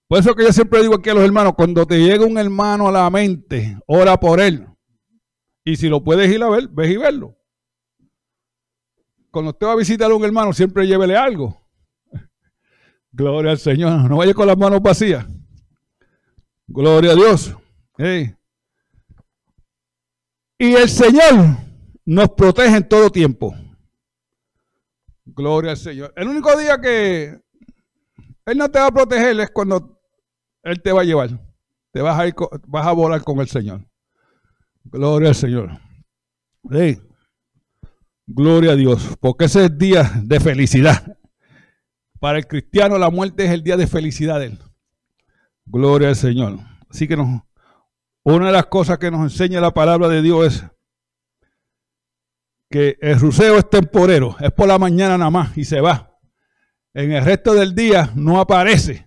Por 0.06 0.20
eso 0.20 0.34
que 0.34 0.44
yo 0.44 0.52
siempre 0.52 0.82
digo 0.82 0.94
aquí 0.94 1.10
a 1.10 1.14
los 1.14 1.24
hermanos, 1.24 1.54
cuando 1.56 1.84
te 1.86 1.98
llega 1.98 2.24
un 2.24 2.38
hermano 2.38 2.88
a 2.88 2.92
la 2.92 3.10
mente, 3.10 3.76
ora 3.86 4.18
por 4.18 4.40
él. 4.40 4.68
Y 5.64 5.76
si 5.76 5.88
lo 5.88 6.04
puedes 6.04 6.30
ir 6.30 6.42
a 6.42 6.50
ver, 6.50 6.68
ves 6.68 6.90
y 6.90 6.96
verlo. 6.96 7.36
Cuando 9.30 9.50
usted 9.50 9.66
va 9.66 9.72
a 9.72 9.76
visitar 9.76 10.10
a 10.10 10.14
un 10.14 10.24
hermano, 10.24 10.52
siempre 10.52 10.86
llévele 10.86 11.16
algo. 11.16 11.63
Gloria 13.14 13.52
al 13.52 13.58
Señor. 13.58 14.10
No 14.10 14.16
vaya 14.16 14.34
con 14.34 14.48
las 14.48 14.58
manos 14.58 14.82
vacías. 14.82 15.24
Gloria 16.66 17.12
a 17.12 17.14
Dios. 17.14 17.54
Y 20.58 20.74
el 20.74 20.88
Señor 20.88 21.58
nos 22.04 22.30
protege 22.30 22.76
en 22.76 22.88
todo 22.88 23.10
tiempo. 23.10 23.54
Gloria 25.24 25.70
al 25.70 25.76
Señor. 25.76 26.12
El 26.16 26.26
único 26.26 26.58
día 26.58 26.80
que 26.80 27.40
Él 28.46 28.58
no 28.58 28.68
te 28.68 28.80
va 28.80 28.88
a 28.88 28.92
proteger 28.92 29.38
es 29.38 29.50
cuando 29.50 30.00
Él 30.64 30.82
te 30.82 30.90
va 30.90 31.02
a 31.02 31.04
llevar. 31.04 31.30
Te 31.92 32.02
vas 32.02 32.18
a, 32.18 32.26
ir, 32.26 32.34
vas 32.66 32.86
a 32.86 32.92
volar 32.92 33.22
con 33.22 33.38
el 33.38 33.46
Señor. 33.46 33.86
Gloria 34.82 35.28
al 35.28 35.36
Señor. 35.36 35.70
Gloria 38.26 38.72
a 38.72 38.76
Dios. 38.76 39.16
Porque 39.20 39.44
ese 39.44 39.66
es 39.66 39.78
día 39.78 40.10
de 40.24 40.40
felicidad. 40.40 41.16
Para 42.24 42.38
el 42.38 42.46
cristiano 42.46 42.96
la 42.96 43.10
muerte 43.10 43.44
es 43.44 43.50
el 43.50 43.62
día 43.62 43.76
de 43.76 43.86
felicidad 43.86 44.40
de 44.40 44.46
él. 44.46 44.58
Gloria 45.66 46.08
al 46.08 46.16
Señor. 46.16 46.58
Así 46.88 47.06
que 47.06 47.16
una 47.16 48.46
de 48.46 48.50
las 48.50 48.64
cosas 48.64 48.96
que 48.96 49.10
nos 49.10 49.20
enseña 49.30 49.60
la 49.60 49.74
palabra 49.74 50.08
de 50.08 50.22
Dios 50.22 50.46
es 50.46 50.64
que 52.70 52.96
el 53.02 53.20
ruceo 53.20 53.58
es 53.58 53.68
temporero, 53.68 54.36
es 54.40 54.50
por 54.52 54.66
la 54.66 54.78
mañana 54.78 55.18
nada 55.18 55.30
más 55.30 55.58
y 55.58 55.66
se 55.66 55.82
va. 55.82 56.18
En 56.94 57.12
el 57.12 57.22
resto 57.22 57.52
del 57.52 57.74
día 57.74 58.10
no 58.14 58.40
aparece. 58.40 59.06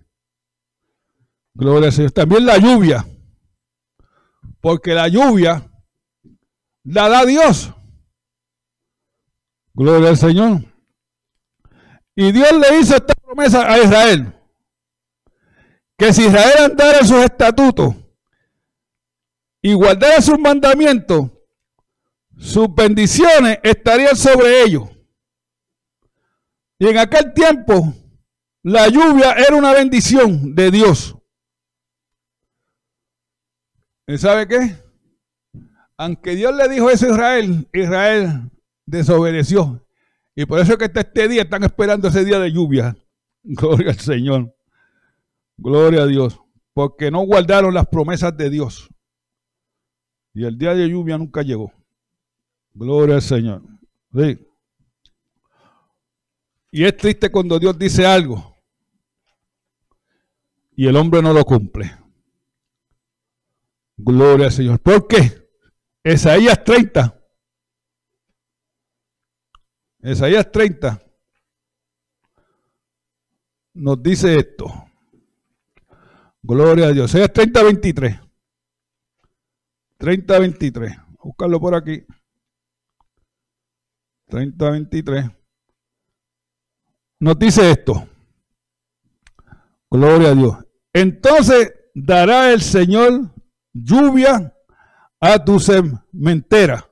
Gloria 1.54 1.88
al 1.88 1.92
Señor. 1.92 2.12
También 2.12 2.46
la 2.46 2.58
lluvia. 2.58 3.04
Porque 4.60 4.94
la 4.94 5.08
lluvia 5.08 5.68
la 6.84 7.08
da 7.08 7.26
Dios. 7.26 7.74
Gloria 9.74 10.10
al 10.10 10.16
Señor. 10.16 10.77
Y 12.20 12.32
Dios 12.32 12.50
le 12.52 12.80
hizo 12.80 12.96
esta 12.96 13.14
promesa 13.14 13.72
a 13.72 13.78
Israel. 13.78 14.34
Que 15.96 16.12
si 16.12 16.26
Israel 16.26 16.64
andara 16.64 16.98
en 16.98 17.06
sus 17.06 17.18
estatutos 17.18 17.94
y 19.62 19.72
guardara 19.72 20.20
sus 20.20 20.36
mandamientos, 20.36 21.30
sus 22.36 22.74
bendiciones 22.74 23.60
estarían 23.62 24.16
sobre 24.16 24.64
ellos. 24.64 24.88
Y 26.80 26.88
en 26.88 26.98
aquel 26.98 27.32
tiempo, 27.32 27.94
la 28.64 28.88
lluvia 28.88 29.34
era 29.34 29.54
una 29.54 29.72
bendición 29.72 30.56
de 30.56 30.72
Dios. 30.72 31.16
¿Y 34.08 34.18
sabe 34.18 34.48
qué? 34.48 34.76
Aunque 35.96 36.34
Dios 36.34 36.52
le 36.56 36.68
dijo 36.68 36.90
eso 36.90 37.06
a 37.06 37.10
Israel, 37.10 37.68
Israel 37.72 38.50
desobedeció. 38.86 39.87
Y 40.38 40.46
por 40.46 40.60
eso 40.60 40.74
es 40.74 40.78
que 40.78 41.00
este 41.00 41.26
día 41.26 41.42
están 41.42 41.64
esperando 41.64 42.06
ese 42.06 42.24
día 42.24 42.38
de 42.38 42.52
lluvia. 42.52 42.96
Gloria 43.42 43.90
al 43.90 43.98
Señor. 43.98 44.54
Gloria 45.56 46.02
a 46.02 46.06
Dios. 46.06 46.40
Porque 46.72 47.10
no 47.10 47.22
guardaron 47.22 47.74
las 47.74 47.88
promesas 47.88 48.36
de 48.36 48.48
Dios. 48.48 48.88
Y 50.32 50.44
el 50.44 50.56
día 50.56 50.76
de 50.76 50.88
lluvia 50.88 51.18
nunca 51.18 51.42
llegó. 51.42 51.72
Gloria 52.72 53.16
al 53.16 53.22
Señor. 53.22 53.62
Sí. 54.14 54.38
Y 56.70 56.84
es 56.84 56.96
triste 56.96 57.32
cuando 57.32 57.58
Dios 57.58 57.76
dice 57.76 58.06
algo 58.06 58.56
y 60.76 60.86
el 60.86 60.94
hombre 60.94 61.20
no 61.20 61.32
lo 61.32 61.44
cumple. 61.44 61.90
Gloria 63.96 64.46
al 64.46 64.52
Señor. 64.52 64.78
¿Por 64.78 65.08
qué? 65.08 65.50
Esaías 66.04 66.62
30. 66.62 67.17
Esaías 70.12 70.50
30 70.50 71.02
nos 73.74 74.02
dice 74.02 74.38
esto. 74.38 74.66
Gloria 76.42 76.86
a 76.86 76.92
Dios. 76.92 77.10
Esaías 77.10 77.30
30, 77.30 77.62
23. 77.62 78.20
30, 79.98 80.38
23. 80.38 80.96
Buscarlo 81.22 81.60
por 81.60 81.74
aquí. 81.74 82.06
30, 84.28 84.70
23. 84.70 85.26
Nos 87.20 87.38
dice 87.38 87.70
esto. 87.70 88.08
Gloria 89.90 90.30
a 90.30 90.34
Dios. 90.34 90.56
Entonces 90.94 91.74
dará 91.94 92.50
el 92.52 92.62
Señor 92.62 93.30
lluvia 93.74 94.54
a 95.20 95.44
tu 95.44 95.60
sementera. 95.60 96.88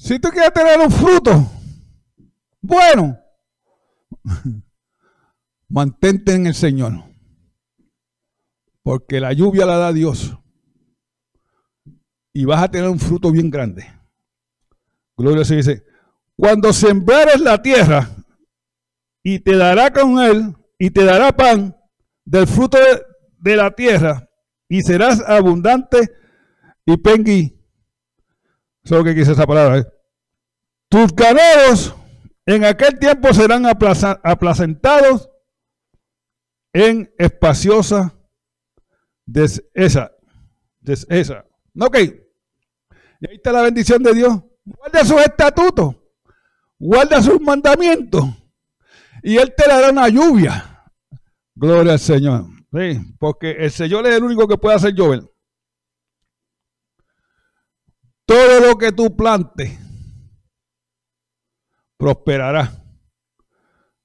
Si 0.00 0.18
tú 0.18 0.30
quieres 0.30 0.54
tener 0.54 0.80
un 0.80 0.90
fruto, 0.90 1.46
bueno, 2.62 3.18
mantente 5.68 6.32
en 6.32 6.46
el 6.46 6.54
Señor. 6.54 7.04
Porque 8.82 9.20
la 9.20 9.34
lluvia 9.34 9.66
la 9.66 9.76
da 9.76 9.92
Dios. 9.92 10.38
Y 12.32 12.46
vas 12.46 12.62
a 12.62 12.70
tener 12.70 12.88
un 12.88 12.98
fruto 12.98 13.30
bien 13.30 13.50
grande. 13.50 13.86
Gloria 15.18 15.44
se 15.44 15.56
dice, 15.56 15.84
cuando 16.34 16.72
sembrares 16.72 17.38
la 17.42 17.60
tierra 17.60 18.08
y 19.22 19.40
te 19.40 19.54
dará 19.54 19.92
con 19.92 20.18
él 20.18 20.56
y 20.78 20.90
te 20.90 21.04
dará 21.04 21.30
pan 21.30 21.76
del 22.24 22.46
fruto 22.46 22.78
de, 23.38 23.54
la 23.54 23.70
tierra 23.72 24.30
y 24.66 24.80
serás 24.80 25.20
abundante 25.20 26.10
y 26.86 26.96
pengui. 26.96 27.59
Eso 28.90 28.98
es 28.98 29.04
lo 29.04 29.08
que 29.08 29.14
quise 29.14 29.30
esa 29.30 29.46
palabra. 29.46 29.78
¿eh? 29.78 29.86
Tus 30.88 31.14
ganados 31.14 31.94
en 32.44 32.64
aquel 32.64 32.98
tiempo 32.98 33.32
serán 33.32 33.64
aplacentados 33.64 35.30
en 36.72 37.08
espaciosa 37.16 38.12
desesa. 39.24 40.10
desesa. 40.80 41.46
Ok. 41.78 41.98
Y 41.98 43.30
ahí 43.30 43.36
está 43.36 43.52
la 43.52 43.62
bendición 43.62 44.02
de 44.02 44.12
Dios. 44.12 44.42
Guarda 44.64 45.04
sus 45.04 45.20
estatutos. 45.20 45.94
Guarda 46.76 47.22
sus 47.22 47.40
mandamientos. 47.40 48.24
Y 49.22 49.36
Él 49.36 49.54
te 49.56 49.68
dará 49.68 49.90
una 49.90 50.08
lluvia. 50.08 50.84
Gloria 51.54 51.92
al 51.92 52.00
Señor. 52.00 52.46
Sí, 52.72 53.00
porque 53.20 53.52
el 53.52 53.70
Señor 53.70 54.04
es 54.08 54.16
el 54.16 54.24
único 54.24 54.48
que 54.48 54.58
puede 54.58 54.74
hacer 54.74 54.94
llover. 54.94 55.29
Todo 58.30 58.60
lo 58.60 58.78
que 58.78 58.92
tú 58.92 59.16
plantes 59.16 59.76
prosperará. 61.96 62.80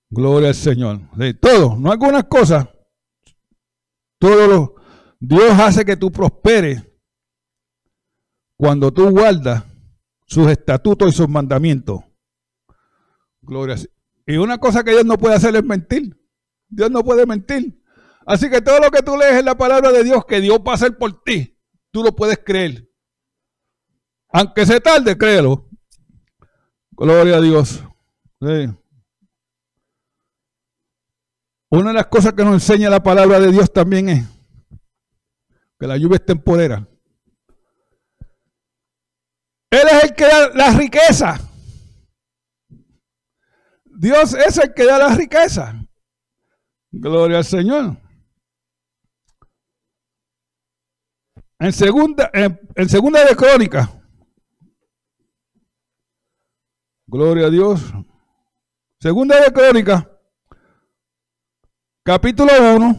Gloria 0.10 0.48
al 0.48 0.56
Señor. 0.56 1.02
Sí, 1.20 1.36
todo, 1.36 1.76
no 1.78 1.92
algunas 1.92 2.24
cosas. 2.24 2.68
Todo 4.18 4.48
lo, 4.48 4.76
Dios 5.20 5.52
hace 5.60 5.86
que 5.86 5.96
tú 5.96 6.12
prosperes 6.12 6.84
cuando 8.58 8.92
tú 8.92 9.12
guardas 9.12 9.64
sus 10.26 10.48
estatutos 10.48 11.14
y 11.14 11.18
sus 11.18 11.30
mandamientos. 11.30 12.00
Gloria. 13.44 13.76
Y 14.26 14.38
una 14.38 14.58
cosa 14.58 14.84
que 14.84 14.90
Dios 14.90 15.06
no 15.06 15.20
puede 15.20 15.36
hacer 15.36 15.56
es 15.56 15.64
mentir. 15.64 16.20
Dios 16.68 16.90
no 16.90 17.04
puede 17.04 17.28
mentir. 17.28 17.80
Así 18.26 18.50
que 18.50 18.60
todo 18.60 18.80
lo 18.80 18.90
que 18.90 19.04
tú 19.04 19.16
lees 19.18 19.36
en 19.36 19.46
la 19.46 19.56
palabra 19.56 19.92
de 19.92 20.04
Dios 20.04 20.26
que 20.26 20.42
Dios 20.42 20.62
va 20.68 20.72
a 20.72 20.76
hacer 20.76 20.98
por 20.98 21.22
ti, 21.22 21.60
tú 21.92 22.02
lo 22.02 22.16
puedes 22.16 22.40
creer. 22.44 22.90
Aunque 24.38 24.66
se 24.66 24.82
tarde, 24.82 25.18
créelo. 25.18 25.66
Gloria 26.92 27.38
a 27.38 27.42
Dios. 27.42 27.82
Una 31.70 31.88
de 31.88 31.94
las 31.94 32.08
cosas 32.08 32.34
que 32.34 32.44
nos 32.44 32.56
enseña 32.56 32.90
la 32.90 33.02
palabra 33.02 33.40
de 33.40 33.50
Dios 33.54 33.72
también 33.72 34.10
es 34.10 34.28
que 35.80 35.88
la 35.88 35.96
lluvia 35.96 36.18
es 36.18 36.26
temporera. 36.26 36.86
Él 39.70 39.88
es 39.90 40.04
el 40.04 40.16
que 40.16 40.26
da 40.26 40.50
la 40.50 40.72
riqueza. 40.72 41.40
Dios 43.86 44.34
es 44.34 44.58
el 44.58 44.74
que 44.74 44.84
da 44.84 45.00
la 45.00 45.16
riqueza. 45.16 45.82
Gloria 46.92 47.38
al 47.38 47.46
Señor. 47.46 47.96
En 51.58 51.72
segunda, 51.72 52.30
en, 52.34 52.90
segunda 52.90 53.24
de 53.24 53.34
Crónica. 53.34 53.95
Gloria 57.08 57.48
a 57.48 57.50
Dios. 57.50 57.82
Segunda 59.00 59.40
de 59.42 59.52
Crónica. 59.52 60.10
Capítulo 62.04 62.52
1. 62.76 62.98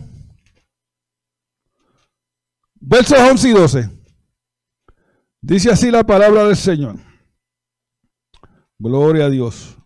Versos 2.75 3.19
11 3.19 3.49
y 3.49 3.53
12. 3.53 3.91
Dice 5.41 5.71
así 5.71 5.91
la 5.91 6.05
palabra 6.05 6.45
del 6.45 6.57
Señor. 6.57 6.97
Gloria 8.79 9.27
a 9.27 9.31
Dios. 9.31 9.77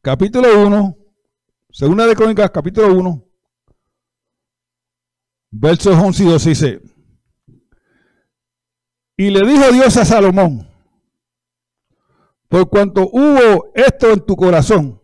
Capítulo 0.00 0.64
1, 0.64 0.96
segunda 1.70 2.06
de 2.06 2.14
Crónicas, 2.14 2.50
capítulo 2.52 2.94
1, 2.94 3.28
versos 5.50 5.96
11 5.96 6.22
y 6.22 6.26
12 6.26 6.48
dice, 6.48 6.82
y 9.16 9.30
le 9.30 9.44
dijo 9.44 9.72
Dios 9.72 9.96
a 9.96 10.04
Salomón, 10.04 10.67
por 12.48 12.68
cuanto 12.68 13.08
hubo 13.12 13.70
esto 13.74 14.10
en 14.10 14.20
tu 14.20 14.36
corazón, 14.36 15.02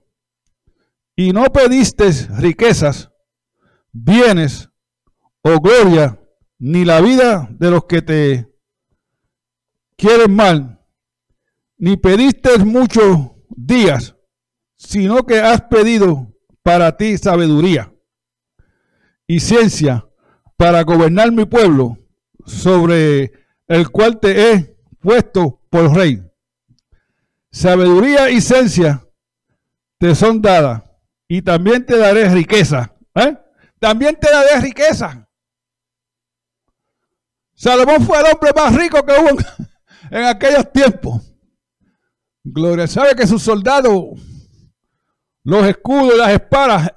y 1.17 1.33
no 1.33 1.45
pediste 1.45 2.11
riquezas, 2.39 3.11
bienes 3.93 4.71
o 5.43 5.61
gloria, 5.61 6.21
ni 6.59 6.85
la 6.85 7.01
vida 7.01 7.49
de 7.51 7.71
los 7.71 7.85
que 7.85 8.03
te 8.03 8.53
quieren 9.97 10.35
mal, 10.35 10.81
ni 11.77 11.97
pediste 11.97 12.59
muchos 12.59 13.19
días, 13.51 14.17
sino 14.77 15.25
que 15.25 15.41
has 15.41 15.63
pedido 15.63 16.33
para 16.63 16.97
ti 16.97 17.19
sabiduría 17.19 17.93
y 19.27 19.41
ciencia 19.41 20.09
para 20.57 20.83
gobernar 20.83 21.31
mi 21.33 21.45
pueblo, 21.45 21.99
sobre 22.47 23.33
el 23.67 23.91
cual 23.91 24.21
te 24.21 24.53
he 24.53 24.77
puesto 25.01 25.61
por 25.71 25.95
rey. 25.95 26.23
Sabiduría 27.55 28.31
y 28.31 28.41
ciencia 28.41 29.01
te 29.97 30.13
son 30.17 30.43
dadas, 30.43 30.83
y 31.29 31.41
también 31.41 31.87
te 31.87 31.97
daré 31.97 32.29
riqueza. 32.29 32.93
¿eh? 33.15 33.39
También 33.79 34.19
te 34.19 34.29
daré 34.29 34.61
riqueza. 34.61 35.25
Salomón 37.55 38.05
fue 38.05 38.19
el 38.19 38.27
hombre 38.27 38.51
más 38.57 38.75
rico 38.75 39.07
que 39.07 39.13
hubo 39.13 39.39
en, 40.11 40.25
aquellos 40.25 40.73
tiempos. 40.73 41.33
Gloria, 42.43 42.89
sabe 42.89 43.15
que 43.15 43.25
sus 43.25 43.41
soldados, 43.41 44.19
los 45.45 45.65
escudos 45.65 46.13
y 46.13 46.19
las 46.19 46.31
espadas 46.33 46.91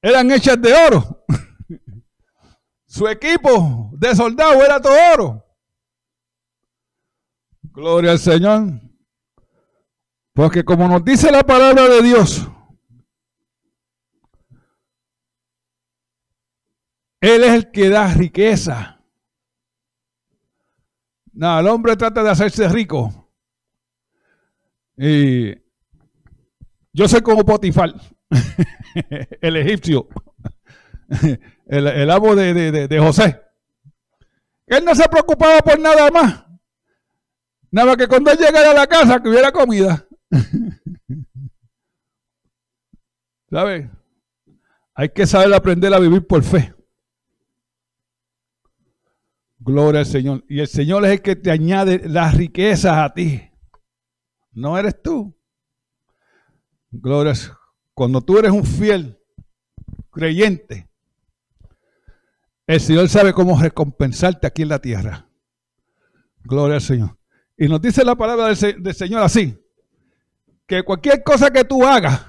eran 0.00 0.30
hechas 0.30 0.62
de 0.62 0.72
oro. 0.72 1.24
Su 2.86 3.08
equipo 3.08 3.90
de 3.94 4.14
soldados 4.14 4.62
era 4.64 4.80
todo 4.80 4.94
oro. 5.14 5.44
Gloria 7.72 8.12
al 8.12 8.20
Señor. 8.20 8.93
Porque 10.34 10.64
como 10.64 10.88
nos 10.88 11.04
dice 11.04 11.30
la 11.30 11.44
palabra 11.44 11.88
de 11.88 12.02
Dios, 12.02 12.48
Él 17.24 17.42
es 17.42 17.52
el 17.52 17.70
que 17.70 17.88
da 17.88 18.12
riqueza. 18.12 19.00
No, 21.32 21.58
el 21.58 21.66
hombre 21.68 21.96
trata 21.96 22.22
de 22.22 22.30
hacerse 22.30 22.68
rico. 22.68 23.30
Y 24.98 25.54
yo 26.92 27.08
soy 27.08 27.22
como 27.22 27.44
Potifar, 27.44 27.94
el 29.40 29.56
egipcio, 29.56 30.06
el, 31.66 32.10
amo 32.10 32.36
de, 32.36 32.52
de, 32.86 32.98
José. 32.98 33.40
Él 34.66 34.84
no 34.84 34.94
se 34.94 35.08
preocupaba 35.08 35.60
por 35.60 35.80
nada 35.80 36.10
más. 36.10 36.44
Nada 37.70 37.96
que 37.96 38.06
cuando 38.06 38.32
él 38.32 38.38
llegara 38.38 38.72
a 38.72 38.74
la 38.74 38.86
casa 38.86 39.22
que 39.22 39.30
hubiera 39.30 39.50
comida. 39.50 40.06
¿Sabe? 43.50 43.90
Hay 44.94 45.08
que 45.10 45.26
saber 45.26 45.52
aprender 45.54 45.92
a 45.94 45.98
vivir 45.98 46.26
por 46.26 46.42
fe. 46.42 46.74
Gloria 49.58 50.00
al 50.00 50.06
Señor. 50.06 50.44
Y 50.48 50.60
el 50.60 50.68
Señor 50.68 51.04
es 51.04 51.12
el 51.12 51.22
que 51.22 51.36
te 51.36 51.50
añade 51.50 52.08
las 52.08 52.36
riquezas 52.36 52.96
a 52.96 53.12
ti. 53.14 53.50
No 54.52 54.78
eres 54.78 55.00
tú. 55.02 55.34
Gloria. 56.90 57.32
Cuando 57.94 58.20
tú 58.20 58.38
eres 58.38 58.52
un 58.52 58.64
fiel 58.64 59.18
creyente, 60.10 60.88
el 62.66 62.80
Señor 62.80 63.08
sabe 63.08 63.32
cómo 63.32 63.60
recompensarte 63.60 64.46
aquí 64.46 64.62
en 64.62 64.68
la 64.68 64.80
tierra. 64.80 65.28
Gloria 66.42 66.76
al 66.76 66.82
Señor. 66.82 67.18
Y 67.56 67.68
nos 67.68 67.80
dice 67.80 68.04
la 68.04 68.16
palabra 68.16 68.46
del, 68.48 68.94
Señor 68.94 69.22
así, 69.22 69.56
que 70.66 70.82
cualquier 70.82 71.22
cosa 71.22 71.50
que 71.50 71.64
tú 71.64 71.84
hagas, 71.84 72.26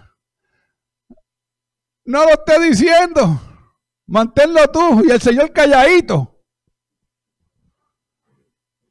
no 2.06 2.24
lo 2.24 2.30
esté 2.30 2.60
diciendo, 2.60 3.42
manténlo 4.08 4.68
tú 4.72 5.04
y 5.06 5.12
el 5.12 5.22
Señor 5.22 5.52
calladito. 5.52 6.32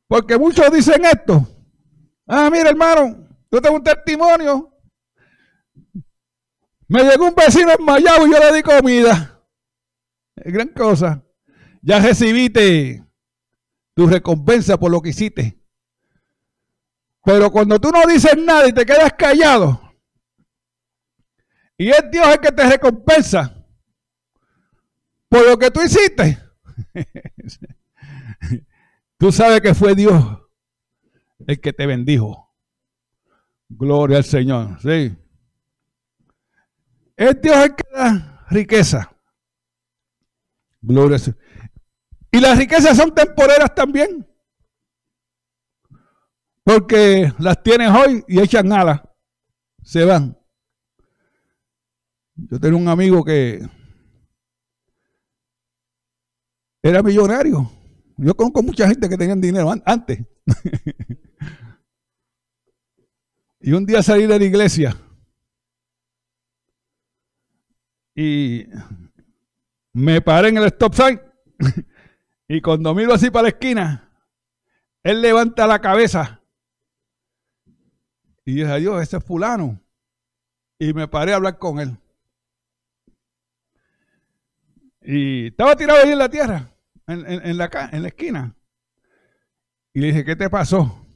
Porque 0.07 0.39
muchos 0.39 0.71
dicen 0.73 1.05
esto. 1.05 1.47
Ah, 2.27 2.49
mira 2.51 2.71
hermano, 2.71 3.29
yo 3.51 3.61
tengo 3.61 3.77
un 3.77 3.85
testimonio. 3.85 4.71
Me 6.89 7.03
llegó 7.03 7.27
un 7.27 7.35
vecino 7.35 7.73
en 7.77 7.85
Mayao 7.85 8.27
y 8.27 8.33
yo 8.33 8.39
le 8.39 8.57
di 8.57 8.63
comida. 8.63 9.43
Es 10.37 10.53
gran 10.53 10.69
cosa. 10.69 11.25
Ya 11.83 11.99
recibiste 11.99 13.05
tu 13.95 14.07
recompensa 14.07 14.79
por 14.79 14.91
lo 14.91 15.01
que 15.01 15.11
hiciste. 15.11 15.64
Pero 17.25 17.51
cuando 17.51 17.81
tú 17.81 17.91
no 17.91 18.07
dices 18.07 18.37
nada 18.37 18.69
y 18.69 18.73
te 18.73 18.85
quedas 18.85 19.13
callado, 19.15 19.81
y 21.79 21.89
es 21.89 22.05
Dios 22.13 22.27
el 22.29 22.39
que 22.39 22.53
te 22.53 22.69
recompensa 22.69 23.67
por 25.29 25.49
lo 25.49 25.59
que 25.59 25.71
tú 25.71 25.81
hiciste, 25.83 26.39
tú 29.19 29.33
sabes 29.33 29.63
que 29.63 29.75
fue 29.75 29.95
Dios 29.95 30.23
el 31.47 31.61
que 31.61 31.73
te 31.73 31.87
bendijo. 31.87 32.55
Gloria 33.71 34.19
al 34.19 34.25
Señor. 34.25 34.79
Sí. 34.83 35.17
Es 37.17 37.41
Dios 37.41 37.57
el 37.57 37.75
que 37.75 37.85
da 37.93 38.47
riqueza. 38.51 39.17
Gloria 40.83 41.17
al 41.17 41.21
Señor. 41.23 41.41
Y 42.31 42.41
las 42.41 42.59
riquezas 42.59 42.97
son 42.97 43.15
temporeras 43.15 43.75
también. 43.75 44.27
Porque 46.65 47.33
las 47.39 47.63
tienes 47.63 47.91
hoy 47.91 48.25
y 48.27 48.41
echan 48.41 48.73
alas. 48.73 49.03
Se 49.83 50.05
van. 50.05 50.37
Yo 52.35 52.59
tenía 52.59 52.79
un 52.79 52.89
amigo 52.89 53.23
que 53.23 53.61
era 56.83 57.03
millonario. 57.03 57.71
Yo 58.17 58.35
conozco 58.35 58.63
mucha 58.63 58.89
gente 58.89 59.09
que 59.09 59.17
tenían 59.19 59.41
dinero 59.41 59.73
antes. 59.85 60.21
y 63.61 63.73
un 63.73 63.85
día 63.85 64.03
salí 64.03 64.27
de 64.27 64.39
la 64.39 64.45
iglesia 64.45 64.97
y 68.15 68.67
me 69.93 70.21
paré 70.21 70.49
en 70.49 70.59
el 70.59 70.67
stop 70.67 70.95
sign 70.95 71.21
y 72.49 72.61
cuando 72.61 72.95
miro 72.95 73.13
así 73.13 73.31
para 73.31 73.45
la 73.45 73.49
esquina, 73.49 74.11
él 75.03 75.21
levanta 75.21 75.67
la 75.67 75.81
cabeza 75.81 76.44
y 78.45 78.55
dice, 78.57 78.71
adiós, 78.71 79.03
ese 79.03 79.17
es 79.17 79.25
fulano. 79.25 79.81
Y 80.79 80.93
me 80.93 81.09
paré 81.09 81.33
a 81.33 81.37
hablar 81.37 81.59
con 81.59 81.81
él. 81.81 81.97
Y 85.03 85.47
estaba 85.49 85.77
tirado 85.77 86.03
ahí 86.03 86.13
en 86.13 86.19
la 86.19 86.29
tierra, 86.29 86.71
en, 87.07 87.59
la, 87.59 87.71
en 87.93 88.03
la 88.03 88.09
esquina. 88.09 88.55
Y 89.93 90.01
le 90.01 90.09
dije, 90.09 90.25
¿qué 90.25 90.37
te 90.37 90.51
pasó? 90.51 91.07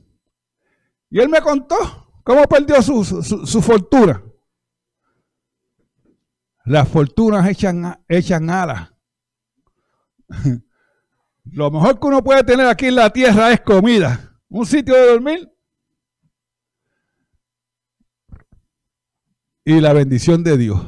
Y 1.11 1.21
él 1.21 1.29
me 1.29 1.41
contó 1.41 1.77
cómo 2.23 2.45
perdió 2.45 2.81
su, 2.83 3.05
su, 3.05 3.63
fortuna. 3.63 4.23
Las 6.65 6.89
fortunas 6.89 7.49
echan, 7.49 7.99
echan 8.09 8.51
alas. 8.51 8.93
Lo 11.45 11.71
mejor 11.71 11.99
que 11.99 12.07
uno 12.07 12.23
puede 12.23 12.45
tener 12.45 12.67
aquí 12.67 12.87
en 12.87 12.97
la 12.97 13.11
tierra 13.11 13.53
es 13.53 13.63
comida, 13.63 14.39
un 14.51 14.67
sitio 14.67 14.95
de 14.95 15.07
dormir 15.07 15.58
y 19.69 19.83
la 19.83 19.93
bendición 19.93 20.43
de 20.43 20.57
Dios. 20.57 20.81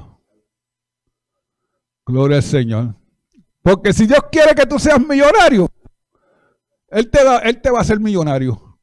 Gloria 2.06 2.38
al 2.38 2.42
Señor. 2.42 2.96
Porque 3.60 3.92
si 3.92 4.06
Dios 4.06 4.20
quiere 4.32 4.54
que 4.54 4.64
tú 4.64 4.78
seas 4.78 4.98
millonario, 4.98 5.68
Él 6.88 7.10
te 7.10 7.22
va, 7.22 7.40
él 7.40 7.60
te 7.60 7.70
va 7.70 7.80
a 7.80 7.82
hacer 7.82 8.00
millonario. 8.00 8.80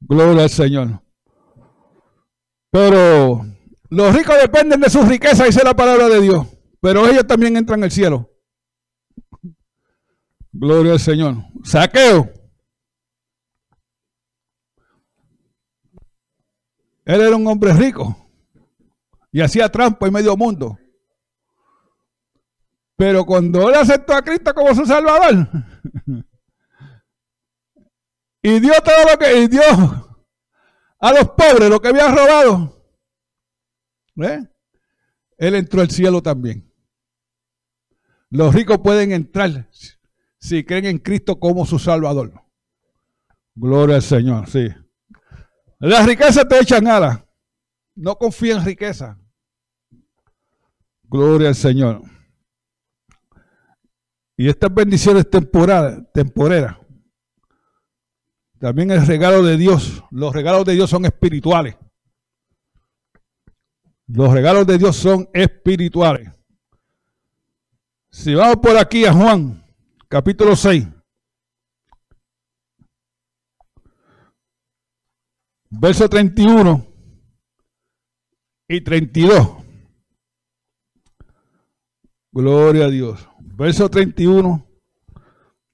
Gloria 0.00 0.44
al 0.44 0.48
Señor. 0.48 1.02
Pero 2.70 3.44
los 3.90 4.16
ricos 4.16 4.36
dependen 4.40 4.80
de 4.80 4.88
sus 4.88 5.06
riquezas, 5.06 5.48
dice 5.48 5.62
la 5.62 5.76
palabra 5.76 6.08
de 6.08 6.22
Dios. 6.22 6.46
Pero 6.80 7.06
ellos 7.06 7.26
también 7.26 7.54
entran 7.54 7.84
al 7.84 7.90
cielo. 7.90 8.30
Gloria 10.52 10.92
al 10.92 11.00
Señor. 11.00 11.34
Saqueo. 11.64 12.32
Él 17.04 17.20
era 17.20 17.36
un 17.36 17.46
hombre 17.46 17.74
rico 17.74 18.24
y 19.32 19.40
hacía 19.40 19.68
trampa 19.70 20.06
en 20.06 20.12
medio 20.12 20.36
mundo. 20.36 20.78
Pero 22.96 23.24
cuando 23.24 23.68
él 23.68 23.76
aceptó 23.76 24.14
a 24.14 24.22
Cristo 24.22 24.52
como 24.52 24.74
su 24.74 24.84
Salvador, 24.84 25.48
y 28.42 28.60
dio 28.60 28.72
todo 28.84 29.12
lo 29.12 29.18
que, 29.18 29.38
y 29.38 29.48
dio 29.48 29.62
a 31.00 31.12
los 31.12 31.28
pobres 31.30 31.70
lo 31.70 31.80
que 31.80 31.88
había 31.88 32.08
robado, 32.08 32.84
¿eh? 34.16 34.48
él 35.36 35.54
entró 35.54 35.80
al 35.80 35.90
cielo 35.90 36.20
también. 36.22 36.68
Los 38.30 38.54
ricos 38.54 38.78
pueden 38.78 39.12
entrar 39.12 39.68
si 40.38 40.64
creen 40.64 40.86
en 40.86 40.98
Cristo 40.98 41.38
como 41.38 41.64
su 41.64 41.78
Salvador. 41.78 42.32
Gloria 43.54 43.96
al 43.96 44.02
Señor, 44.02 44.48
sí. 44.48 44.68
Las 45.78 46.06
riquezas 46.06 46.46
te 46.48 46.58
echan 46.58 46.84
nada. 46.84 47.27
No 47.98 48.16
confía 48.16 48.54
en 48.54 48.64
riqueza. 48.64 49.18
Gloria 51.02 51.48
al 51.48 51.56
Señor. 51.56 52.02
Y 54.36 54.48
estas 54.48 54.72
bendiciones 54.72 55.28
temporales, 55.28 56.04
temporeras, 56.14 56.76
también 58.60 58.92
el 58.92 59.04
regalo 59.04 59.42
de 59.42 59.56
Dios. 59.56 60.04
Los 60.12 60.32
regalos 60.32 60.64
de 60.64 60.74
Dios 60.74 60.88
son 60.88 61.06
espirituales. 61.06 61.76
Los 64.06 64.32
regalos 64.32 64.64
de 64.64 64.78
Dios 64.78 64.94
son 64.94 65.28
espirituales. 65.32 66.30
Si 68.10 68.32
vamos 68.32 68.58
por 68.58 68.78
aquí 68.78 69.06
a 69.06 69.12
Juan, 69.12 69.66
capítulo 70.06 70.54
6. 70.54 70.86
Verso 75.70 76.08
31 76.08 76.87
y 78.68 78.82
32. 78.82 79.48
Gloria 82.30 82.84
a 82.84 82.90
Dios. 82.90 83.26
Verso 83.40 83.88
31 83.88 84.64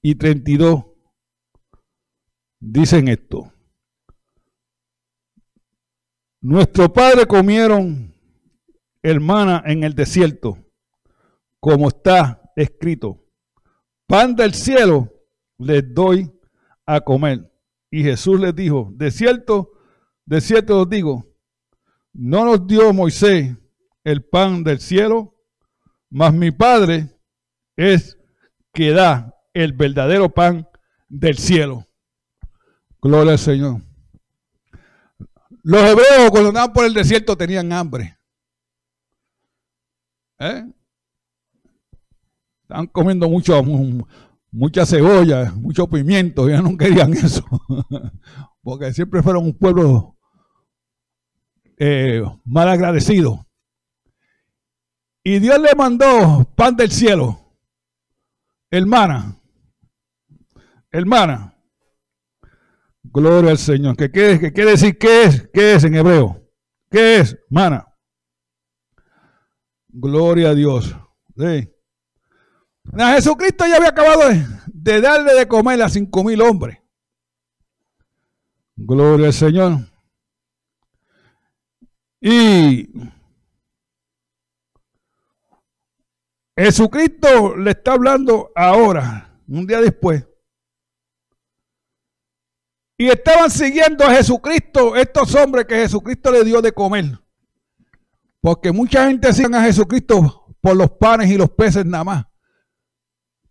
y 0.01 0.15
32 0.15 0.85
dicen 2.59 3.09
esto. 3.09 3.51
Nuestro 6.41 6.91
padre 6.93 7.25
comieron 7.25 8.13
hermana 9.01 9.63
en 9.65 9.83
el 9.83 9.93
desierto, 9.93 10.57
como 11.59 11.89
está 11.89 12.51
escrito. 12.55 13.23
Pan 14.07 14.35
del 14.35 14.53
cielo 14.53 15.11
les 15.57 15.93
doy 15.93 16.31
a 16.85 17.01
comer. 17.01 17.51
Y 17.91 18.03
Jesús 18.03 18.39
les 18.39 18.55
dijo, 18.55 18.91
de 18.93 19.11
cierto, 19.11 19.71
de 20.25 20.41
cierto 20.41 20.81
os 20.81 20.89
digo, 20.89 21.34
no 22.17 22.45
nos 22.45 22.65
dio 22.65 22.93
Moisés 22.93 23.55
el 24.03 24.23
pan 24.23 24.63
del 24.63 24.79
cielo, 24.79 25.35
mas 26.09 26.33
mi 26.33 26.51
Padre 26.51 27.09
es 27.75 28.17
que 28.73 28.91
da 28.91 29.35
el 29.53 29.73
verdadero 29.73 30.29
pan 30.29 30.67
del 31.09 31.37
cielo. 31.37 31.85
Gloria 33.01 33.33
al 33.33 33.39
Señor. 33.39 33.81
Los 35.63 35.81
hebreos 35.81 36.31
cuando 36.31 36.49
andaban 36.49 36.73
por 36.73 36.85
el 36.85 36.93
desierto 36.93 37.35
tenían 37.35 37.71
hambre. 37.73 38.17
¿Eh? 40.39 40.63
Estaban 42.61 42.87
comiendo 42.87 43.29
mucho, 43.29 43.61
mucha 44.51 44.85
cebolla, 44.85 45.51
mucho 45.51 45.87
pimiento, 45.87 46.47
ya 46.49 46.61
no 46.61 46.77
querían 46.77 47.13
eso. 47.13 47.45
Porque 48.61 48.93
siempre 48.93 49.21
fueron 49.21 49.45
un 49.45 49.57
pueblo 49.57 50.14
eh, 51.77 52.23
mal 52.43 52.69
agradecido. 52.69 53.45
Y 55.23 55.39
Dios 55.39 55.59
le 55.59 55.73
mandó 55.75 56.45
pan 56.55 56.75
del 56.75 56.91
cielo. 56.91 57.41
Hermana, 58.69 59.39
hermana, 60.91 61.57
gloria 63.03 63.51
al 63.51 63.57
Señor. 63.57 63.95
¿Qué, 63.95 64.11
qué, 64.11 64.53
quiere 64.53 64.71
decir 64.71 64.97
qué 64.97 65.23
es? 65.23 65.49
¿Qué 65.53 65.73
es 65.75 65.83
en 65.83 65.95
hebreo? 65.95 66.41
¿Qué 66.91 67.17
es? 67.17 67.37
Mana. 67.49 67.87
Gloria 69.87 70.49
a 70.49 70.55
Dios. 70.55 70.95
Jesucristo 73.15 73.65
ya 73.65 73.77
había 73.77 73.89
acabado 73.89 74.29
de, 74.29 74.45
de 74.67 75.01
darle 75.01 75.33
de 75.33 75.47
comer 75.47 75.81
a 75.81 75.89
cinco 75.89 76.23
mil 76.23 76.41
hombres. 76.41 76.77
Gloria 78.75 79.27
al 79.27 79.33
Señor. 79.33 79.94
Y 82.21 82.89
Jesucristo 86.57 87.57
le 87.57 87.71
está 87.71 87.93
hablando 87.93 88.51
ahora, 88.55 89.39
un 89.47 89.67
día 89.67 89.81
después. 89.81 90.25
Y 92.97 93.09
estaban 93.09 93.51
siguiendo 93.51 94.05
a 94.05 94.11
Jesucristo, 94.11 94.95
estos 94.95 95.35
hombres 95.35 95.65
que 95.65 95.75
Jesucristo 95.75 96.31
le 96.31 96.45
dio 96.45 96.61
de 96.61 96.71
comer. 96.71 97.19
Porque 98.39 98.71
mucha 98.71 99.07
gente 99.07 99.33
sigue 99.33 99.55
a 99.55 99.63
Jesucristo 99.63 100.55
por 100.61 100.77
los 100.77 100.91
panes 100.91 101.29
y 101.29 101.37
los 101.37 101.49
peces 101.49 101.85
nada 101.85 102.03
más. 102.03 102.25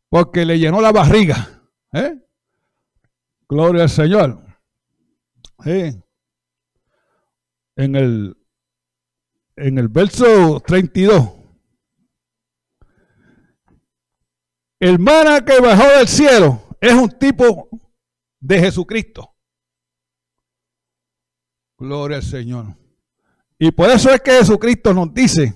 Porque 0.08 0.44
le 0.44 0.58
llenó 0.58 0.80
la 0.80 0.92
barriga. 0.92 1.62
¿eh? 1.92 2.18
Gloria 3.48 3.82
al 3.82 3.90
Señor. 3.90 4.42
En, 7.76 7.96
el, 7.96 8.36
en 9.56 9.78
el 9.78 9.88
verso 9.88 10.60
32. 10.60 11.30
El 14.80 14.98
mana 14.98 15.44
que 15.44 15.60
bajó 15.60 15.86
del 15.96 16.08
cielo 16.08 16.76
es 16.80 16.92
un 16.92 17.08
tipo 17.10 17.68
de 18.40 18.60
Jesucristo. 18.60 19.34
Gloria 21.78 22.18
al 22.18 22.22
Señor. 22.22 22.76
Y 23.58 23.70
por 23.70 23.88
eso 23.90 24.10
es 24.10 24.20
que 24.20 24.32
Jesucristo 24.32 24.92
nos 24.92 25.14
dice 25.14 25.54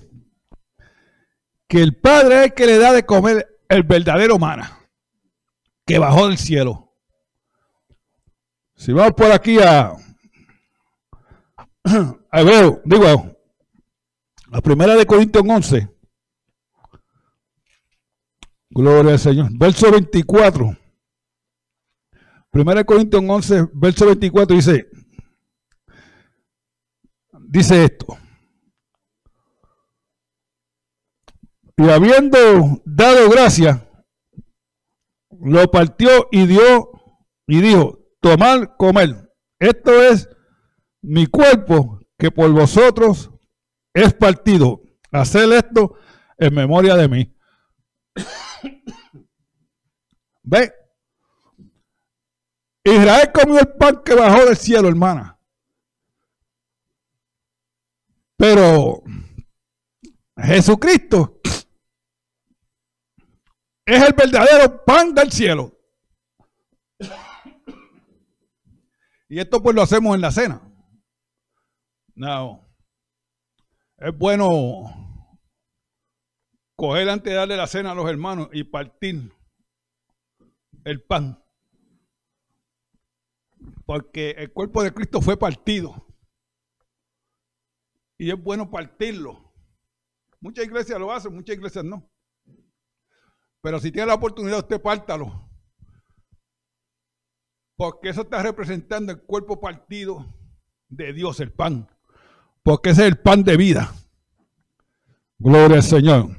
que 1.67 1.81
el 1.81 1.97
Padre 1.97 2.39
es 2.39 2.45
el 2.45 2.53
que 2.53 2.65
le 2.65 2.77
da 2.79 2.91
de 2.93 3.05
comer 3.05 3.61
el 3.67 3.83
verdadero 3.83 4.39
mana 4.39 4.79
que 5.85 5.99
bajó 5.99 6.27
del 6.27 6.37
cielo. 6.37 6.93
Si 8.75 8.93
vamos 8.93 9.13
por 9.13 9.31
aquí 9.31 9.59
a, 9.59 9.93
ver, 12.31 12.81
digo, 12.85 13.28
la 14.51 14.61
primera 14.61 14.95
de 14.95 15.05
Corintios 15.05 15.43
11. 15.47 15.89
Gloria 18.71 19.13
al 19.13 19.19
Señor. 19.19 19.49
Verso 19.51 19.91
24. 19.91 20.77
Primera 22.51 22.79
de 22.79 22.85
Corintios 22.85 23.23
11, 23.27 23.69
verso 23.73 24.07
24 24.07 24.55
dice, 24.55 24.89
dice 27.47 27.83
esto. 27.83 28.17
Y 31.77 31.89
habiendo 31.89 32.81
dado 32.85 33.29
gracia, 33.29 33.87
lo 35.39 35.69
partió 35.69 36.27
y 36.31 36.47
dio 36.47 36.91
y 37.47 37.61
dijo, 37.61 37.99
tomar, 38.19 38.75
comer. 38.77 39.31
Esto 39.59 39.91
es 40.01 40.27
mi 41.01 41.27
cuerpo 41.27 41.99
que 42.17 42.31
por 42.31 42.51
vosotros 42.51 43.31
es 43.93 44.13
partido. 44.13 44.81
Hacer 45.11 45.51
esto 45.53 45.97
en 46.37 46.53
memoria 46.53 46.95
de 46.95 47.07
mí. 47.07 47.35
Ve. 50.43 50.73
Israel 52.83 53.31
comió 53.33 53.59
el 53.59 53.67
pan 53.73 54.01
que 54.03 54.15
bajó 54.15 54.45
del 54.45 54.57
cielo, 54.57 54.87
hermana. 54.87 55.39
Pero 58.37 59.03
Jesucristo 60.37 61.41
es 63.85 64.01
el 64.01 64.13
verdadero 64.13 64.83
pan 64.85 65.13
del 65.13 65.31
cielo. 65.31 65.77
Y 69.27 69.39
esto 69.39 69.61
pues 69.61 69.75
lo 69.75 69.81
hacemos 69.81 70.15
en 70.15 70.21
la 70.21 70.31
cena. 70.31 70.61
No. 72.15 72.68
Es 74.01 74.17
bueno 74.17 74.85
coger 76.77 77.09
antes 77.09 77.33
de 77.33 77.37
darle 77.37 77.57
la 77.57 77.67
cena 77.67 77.91
a 77.91 77.95
los 77.95 78.09
hermanos 78.09 78.47
y 78.53 78.63
partir 78.63 79.33
el 80.85 81.03
pan. 81.03 81.43
Porque 83.85 84.31
el 84.31 84.53
cuerpo 84.53 84.83
de 84.83 84.93
Cristo 84.93 85.19
fue 85.19 85.35
partido 85.35 86.07
y 88.17 88.31
es 88.31 88.41
bueno 88.41 88.71
partirlo. 88.71 89.53
Muchas 90.39 90.63
iglesias 90.63 90.97
lo 90.97 91.11
hacen, 91.11 91.35
muchas 91.35 91.57
iglesias 91.57 91.83
no. 91.83 92.09
Pero 93.61 93.81
si 93.81 93.91
tiene 93.91 94.07
la 94.07 94.13
oportunidad, 94.13 94.59
usted 94.59 94.81
pártalo. 94.81 95.49
Porque 97.75 98.09
eso 98.09 98.21
está 98.21 98.41
representando 98.41 99.11
el 99.11 99.21
cuerpo 99.23 99.59
partido 99.59 100.25
de 100.87 101.11
Dios, 101.11 101.41
el 101.41 101.51
pan. 101.51 101.89
Porque 102.69 102.91
ese 102.91 103.01
es 103.01 103.07
el 103.07 103.17
pan 103.17 103.43
de 103.43 103.57
vida. 103.57 103.95
Gloria 105.39 105.77
al 105.77 105.83
Señor. 105.83 106.37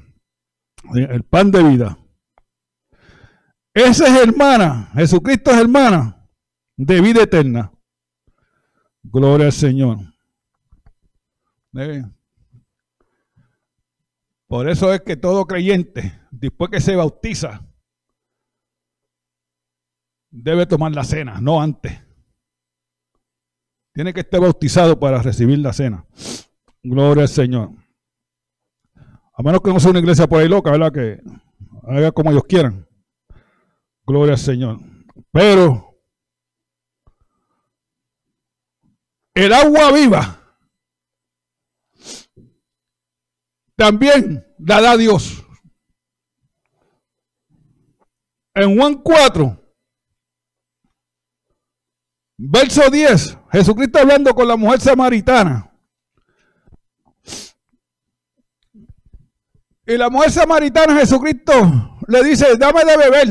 El 0.95 1.23
pan 1.25 1.51
de 1.51 1.61
vida. 1.61 1.97
Esa 3.73 4.07
es 4.07 4.29
hermana. 4.29 4.91
Jesucristo 4.93 5.51
es 5.51 5.57
hermana 5.57 6.25
de 6.77 7.01
vida 7.01 7.23
eterna. 7.23 7.73
Gloria 9.03 9.47
al 9.47 9.51
Señor. 9.51 9.97
Por 14.47 14.69
eso 14.69 14.93
es 14.93 15.01
que 15.01 15.17
todo 15.17 15.45
creyente, 15.45 16.17
después 16.31 16.71
que 16.71 16.79
se 16.79 16.95
bautiza, 16.95 17.67
debe 20.29 20.65
tomar 20.65 20.93
la 20.93 21.03
cena, 21.03 21.41
no 21.41 21.61
antes. 21.61 21.99
Tiene 23.93 24.13
que 24.13 24.21
estar 24.21 24.39
bautizado 24.39 24.99
para 24.99 25.21
recibir 25.21 25.59
la 25.59 25.73
cena. 25.73 26.05
Gloria 26.83 27.23
al 27.23 27.29
Señor. 27.29 27.71
A 29.33 29.43
menos 29.43 29.61
que 29.61 29.73
no 29.73 29.79
sea 29.79 29.91
una 29.91 29.99
iglesia 29.99 30.27
por 30.27 30.41
ahí 30.41 30.47
loca, 30.47 30.71
¿verdad? 30.71 30.91
Que 30.91 31.21
haga 31.83 32.11
como 32.11 32.31
ellos 32.31 32.45
quieran. 32.45 32.87
Gloria 34.05 34.33
al 34.33 34.39
Señor. 34.39 34.79
Pero 35.31 35.91
el 39.33 39.53
agua 39.53 39.91
viva 39.91 40.41
también 43.75 44.45
la 44.59 44.81
da 44.81 44.97
Dios. 44.97 45.43
En 48.53 48.77
Juan 48.77 49.01
4, 49.01 49.75
verso 52.37 52.89
10, 52.89 53.37
Jesucristo 53.51 53.99
hablando 53.99 54.33
con 54.33 54.47
la 54.47 54.55
mujer 54.55 54.79
samaritana. 54.79 55.71
Y 59.85 59.97
la 59.97 60.09
mujer 60.09 60.31
samaritana, 60.31 60.97
Jesucristo, 60.99 61.97
le 62.07 62.23
dice, 62.23 62.55
dame 62.57 62.85
de 62.85 62.97
beber. 62.97 63.27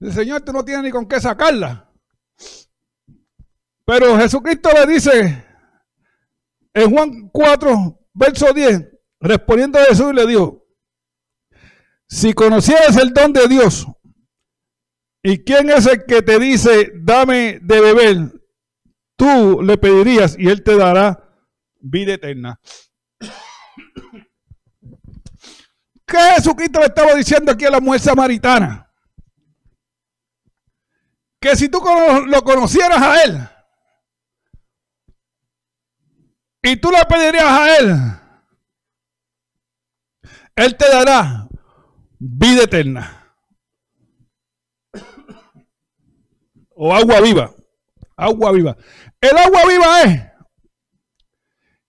El 0.00 0.12
Señor, 0.12 0.40
tú 0.42 0.52
no 0.52 0.64
tienes 0.64 0.84
ni 0.84 0.90
con 0.90 1.06
qué 1.06 1.20
sacarla. 1.20 1.92
Pero 3.84 4.18
Jesucristo 4.18 4.70
le 4.72 4.92
dice 4.92 5.44
en 6.74 6.90
Juan 6.90 7.28
4, 7.32 7.98
verso 8.12 8.52
10, 8.52 8.88
respondiendo 9.20 9.78
a 9.78 9.84
Jesús, 9.84 10.12
le 10.12 10.26
dijo, 10.26 10.66
si 12.08 12.34
conocieras 12.34 12.96
el 12.96 13.14
don 13.14 13.32
de 13.32 13.46
Dios, 13.48 13.86
¿y 15.28 15.42
quién 15.42 15.68
es 15.70 15.86
el 15.86 16.04
que 16.04 16.22
te 16.22 16.38
dice, 16.38 16.92
dame 16.94 17.58
de 17.60 17.80
beber? 17.80 18.16
Tú 19.16 19.60
le 19.60 19.76
pedirías 19.76 20.36
y 20.38 20.48
él 20.48 20.62
te 20.62 20.76
dará 20.76 21.20
vida 21.80 22.14
eterna. 22.14 22.60
¿Qué 26.06 26.18
Jesucristo 26.36 26.78
le 26.78 26.86
estaba 26.86 27.12
diciendo 27.16 27.50
aquí 27.50 27.64
a 27.64 27.70
la 27.70 27.80
mujer 27.80 28.00
samaritana? 28.00 28.88
Que 31.40 31.56
si 31.56 31.68
tú 31.68 31.80
lo 32.26 32.42
conocieras 32.42 33.02
a 33.02 33.24
él 33.24 33.48
y 36.62 36.76
tú 36.76 36.92
le 36.92 37.04
pedirías 37.04 37.50
a 37.50 37.76
él, 37.78 37.96
él 40.54 40.76
te 40.76 40.88
dará 40.88 41.48
vida 42.20 42.62
eterna. 42.62 43.15
O 46.76 46.94
agua 46.94 47.20
viva. 47.20 47.54
Agua 48.16 48.52
viva. 48.52 48.76
El 49.20 49.36
agua 49.36 49.60
viva 49.66 50.02
es 50.02 50.22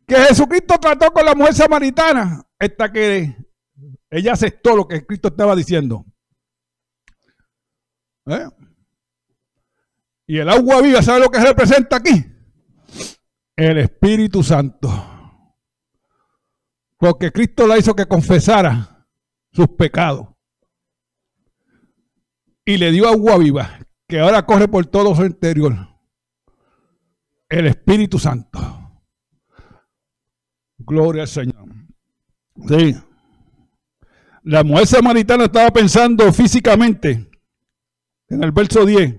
que 0.07 0.15
Jesucristo 0.15 0.79
trató 0.79 1.11
con 1.11 1.25
la 1.25 1.35
mujer 1.35 1.53
samaritana 1.53 2.41
hasta 2.57 2.91
que 2.91 3.35
ella 4.09 4.33
aceptó 4.33 4.75
lo 4.75 4.87
que 4.87 5.05
Cristo 5.05 5.27
estaba 5.27 5.55
diciendo. 5.55 6.05
¿Eh? 8.27 8.47
Y 10.27 10.37
el 10.39 10.49
agua 10.49 10.81
viva, 10.81 11.01
¿sabe 11.01 11.19
lo 11.19 11.29
que 11.29 11.39
representa 11.39 11.97
aquí? 11.97 12.25
El 13.55 13.77
Espíritu 13.79 14.43
Santo. 14.43 14.89
Porque 16.97 17.31
Cristo 17.31 17.67
la 17.67 17.77
hizo 17.77 17.93
que 17.93 18.05
confesara 18.05 19.05
sus 19.51 19.67
pecados. 19.69 20.27
Y 22.63 22.77
le 22.77 22.91
dio 22.91 23.07
agua 23.07 23.37
viva, 23.37 23.79
que 24.07 24.19
ahora 24.19 24.45
corre 24.45 24.67
por 24.67 24.85
todo 24.85 25.15
su 25.15 25.25
interior. 25.25 25.73
El 27.49 27.67
Espíritu 27.67 28.17
Santo. 28.19 28.59
Gloria 30.77 31.23
al 31.23 31.27
Señor. 31.27 31.65
Sí. 32.67 32.95
La 34.43 34.63
mujer 34.63 34.87
samaritana 34.87 35.45
estaba 35.45 35.69
pensando 35.71 36.31
físicamente 36.31 37.29
en 38.29 38.43
el 38.43 38.51
verso 38.51 38.85
10. 38.85 39.15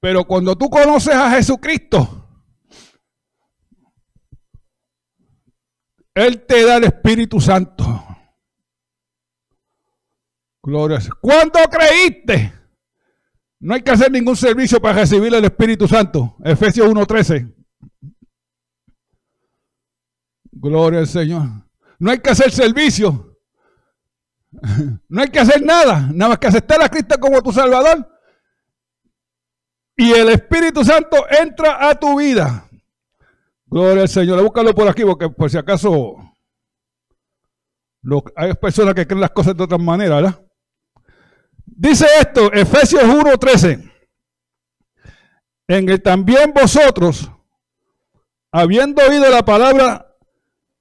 Pero 0.00 0.24
cuando 0.26 0.56
tú 0.56 0.68
conoces 0.68 1.14
a 1.14 1.30
Jesucristo, 1.30 2.26
Él 6.14 6.44
te 6.46 6.64
da 6.64 6.76
el 6.76 6.84
Espíritu 6.84 7.40
Santo. 7.40 8.07
Gloria. 10.68 10.98
¿Cuándo 11.22 11.60
creíste? 11.70 12.52
No 13.58 13.74
hay 13.74 13.80
que 13.80 13.90
hacer 13.90 14.12
ningún 14.12 14.36
servicio 14.36 14.78
para 14.78 14.98
recibir 14.98 15.32
el 15.32 15.42
Espíritu 15.42 15.88
Santo. 15.88 16.36
Efesios 16.44 16.86
1.13. 16.88 17.54
Gloria 20.52 21.00
al 21.00 21.06
Señor. 21.06 21.48
No 21.98 22.10
hay 22.10 22.18
que 22.18 22.28
hacer 22.28 22.52
servicio. 22.52 23.38
No 25.08 25.22
hay 25.22 25.28
que 25.28 25.40
hacer 25.40 25.62
nada. 25.62 26.10
Nada 26.12 26.30
más 26.30 26.38
que 26.38 26.48
aceptar 26.48 26.82
a 26.82 26.88
Cristo 26.90 27.18
como 27.18 27.40
tu 27.40 27.50
Salvador. 27.50 28.06
Y 29.96 30.12
el 30.12 30.28
Espíritu 30.28 30.84
Santo 30.84 31.16
entra 31.30 31.88
a 31.88 31.98
tu 31.98 32.18
vida. 32.18 32.68
Gloria 33.64 34.02
al 34.02 34.08
Señor. 34.10 34.42
Búscalo 34.42 34.74
por 34.74 34.86
aquí 34.86 35.02
porque 35.02 35.30
por 35.30 35.50
si 35.50 35.56
acaso 35.56 36.16
hay 38.36 38.52
personas 38.52 38.94
que 38.94 39.06
creen 39.06 39.22
las 39.22 39.30
cosas 39.30 39.56
de 39.56 39.64
otra 39.64 39.78
manera, 39.78 40.16
¿verdad? 40.16 40.47
Dice 41.76 42.06
esto, 42.20 42.52
Efesios 42.52 43.04
1:13. 43.04 43.92
En 45.68 45.88
el 45.88 46.02
también 46.02 46.52
vosotros, 46.52 47.30
habiendo 48.50 49.02
oído 49.02 49.28
la 49.30 49.44
palabra 49.44 50.16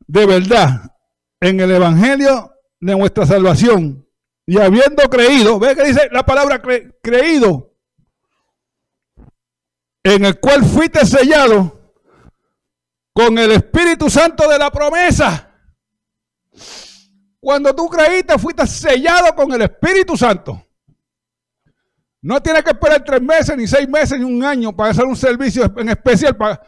de 0.08 0.26
verdad, 0.26 0.94
en 1.42 1.60
el 1.60 1.72
Evangelio 1.72 2.54
de 2.80 2.96
nuestra 2.96 3.26
salvación 3.26 4.08
y 4.46 4.58
habiendo 4.60 5.10
creído, 5.10 5.60
ve 5.60 5.76
que 5.76 5.84
dice 5.84 6.08
la 6.12 6.26
palabra 6.26 6.62
creído, 7.02 7.74
en 10.04 10.26
el 10.26 10.40
cual 10.40 10.64
fuiste 10.64 11.06
sellado 11.06 11.92
con 13.14 13.38
el 13.38 13.52
Espíritu 13.52 14.10
Santo 14.10 14.48
de 14.50 14.58
la 14.58 14.72
promesa. 14.72 15.52
Cuando 17.40 17.76
tú 17.76 17.90
creíste, 17.90 18.40
fuiste 18.40 18.66
sellado 18.66 19.36
con 19.36 19.52
el 19.52 19.64
Espíritu 19.64 20.16
Santo. 20.16 20.67
No 22.22 22.42
tienes 22.42 22.64
que 22.64 22.72
esperar 22.72 23.04
tres 23.04 23.22
meses, 23.22 23.56
ni 23.56 23.68
seis 23.68 23.88
meses, 23.88 24.20
ni 24.20 24.26
un 24.26 24.44
año 24.44 24.76
para 24.76 24.92
hacer 24.92 25.06
un 25.06 25.16
servicio 25.16 25.72
en 25.78 25.90
especial 25.90 26.36
para, 26.36 26.62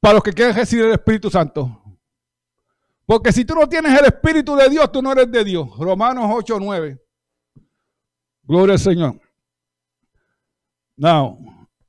para 0.00 0.14
los 0.14 0.22
que 0.22 0.32
quieren 0.32 0.54
recibir 0.54 0.86
el 0.86 0.92
Espíritu 0.92 1.30
Santo. 1.30 1.80
Porque 3.04 3.32
si 3.32 3.44
tú 3.44 3.54
no 3.54 3.68
tienes 3.68 3.98
el 3.98 4.06
Espíritu 4.06 4.54
de 4.54 4.68
Dios, 4.68 4.92
tú 4.92 5.02
no 5.02 5.10
eres 5.10 5.30
de 5.30 5.44
Dios. 5.44 5.68
Romanos 5.78 6.26
8, 6.32 6.58
9. 6.60 7.02
Gloria 8.44 8.74
al 8.74 8.78
Señor. 8.78 9.20
Now, 10.96 11.38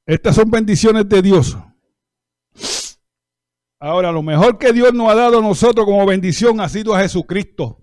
estas 0.05 0.35
son 0.35 0.49
bendiciones 0.49 1.07
de 1.07 1.21
Dios. 1.21 1.57
Ahora, 3.79 4.11
lo 4.11 4.21
mejor 4.21 4.57
que 4.57 4.73
Dios 4.73 4.93
nos 4.93 5.09
ha 5.09 5.15
dado 5.15 5.39
a 5.39 5.41
nosotros 5.41 5.85
como 5.85 6.05
bendición 6.05 6.59
ha 6.59 6.69
sido 6.69 6.95
a 6.95 7.01
Jesucristo. 7.01 7.80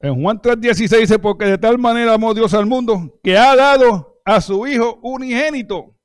En 0.00 0.22
Juan 0.22 0.40
3:16 0.40 1.00
dice, 1.00 1.18
porque 1.18 1.46
de 1.46 1.58
tal 1.58 1.78
manera 1.78 2.14
amó 2.14 2.34
Dios 2.34 2.54
al 2.54 2.66
mundo 2.66 3.18
que 3.22 3.36
ha 3.36 3.54
dado 3.56 4.20
a 4.24 4.40
su 4.40 4.66
Hijo 4.66 4.98
unigénito. 5.02 5.96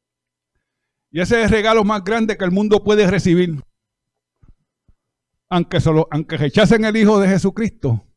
Y 1.11 1.21
ese 1.21 1.39
es 1.39 1.45
el 1.45 1.51
regalo 1.51 1.84
más 1.84 2.03
grande 2.03 2.38
que 2.38 2.45
el 2.45 2.51
mundo 2.51 2.84
puede 2.84 3.05
recibir 3.07 3.63
aunque, 5.53 5.79
solo, 5.79 6.07
aunque 6.09 6.36
rechacen 6.36 6.84
el 6.84 6.97
Hijo 6.97 7.19
de 7.19 7.27
Jesucristo, 7.27 8.07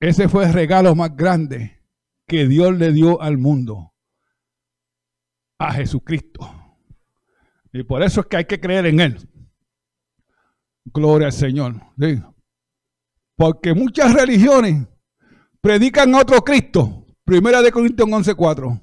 ese 0.00 0.30
fue 0.30 0.46
el 0.46 0.54
regalo 0.54 0.94
más 0.94 1.14
grande 1.14 1.84
que 2.26 2.48
Dios 2.48 2.74
le 2.74 2.90
dio 2.92 3.20
al 3.20 3.36
mundo, 3.36 3.92
a 5.58 5.74
Jesucristo. 5.74 6.40
Y 7.70 7.82
por 7.82 8.02
eso 8.02 8.22
es 8.22 8.26
que 8.28 8.36
hay 8.38 8.44
que 8.46 8.58
creer 8.58 8.86
en 8.86 9.00
Él. 9.00 9.28
Gloria 10.86 11.26
al 11.26 11.34
Señor. 11.34 11.82
Porque 13.36 13.74
muchas 13.74 14.14
religiones 14.14 14.86
predican 15.60 16.14
a 16.14 16.20
otro 16.20 16.42
Cristo. 16.42 17.06
Primera 17.24 17.60
de 17.60 17.70
Corintios 17.70 18.08
11:4. 18.08 18.80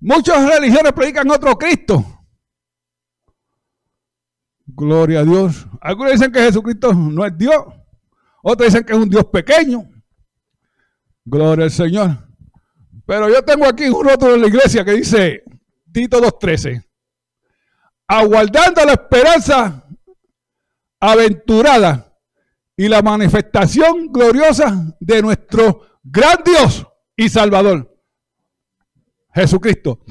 Muchas 0.00 0.48
religiones 0.48 0.92
predican 0.92 1.30
a 1.30 1.34
otro 1.34 1.56
Cristo. 1.56 2.04
Gloria 4.66 5.20
a 5.20 5.24
Dios. 5.24 5.66
Algunos 5.80 6.12
dicen 6.12 6.32
que 6.32 6.40
Jesucristo 6.40 6.92
no 6.92 7.24
es 7.24 7.36
Dios. 7.36 7.64
Otros 8.42 8.68
dicen 8.68 8.84
que 8.84 8.92
es 8.92 8.98
un 8.98 9.08
Dios 9.08 9.26
pequeño. 9.26 9.88
Gloria 11.24 11.66
al 11.66 11.70
Señor. 11.70 12.28
Pero 13.06 13.28
yo 13.28 13.44
tengo 13.44 13.66
aquí 13.66 13.88
un 13.88 14.04
rótulo 14.04 14.34
en 14.34 14.40
la 14.40 14.46
iglesia 14.48 14.84
que 14.84 14.92
dice 14.92 15.44
Tito 15.92 16.20
2.13. 16.20 16.84
Aguardando 18.08 18.84
la 18.84 18.92
esperanza 18.92 19.84
aventurada 20.98 22.09
y 22.80 22.88
la 22.88 23.02
manifestación 23.02 24.10
gloriosa 24.10 24.96
de 25.00 25.20
nuestro 25.20 26.00
gran 26.02 26.42
Dios 26.42 26.86
y 27.14 27.28
Salvador, 27.28 27.94
Jesucristo. 29.34 30.02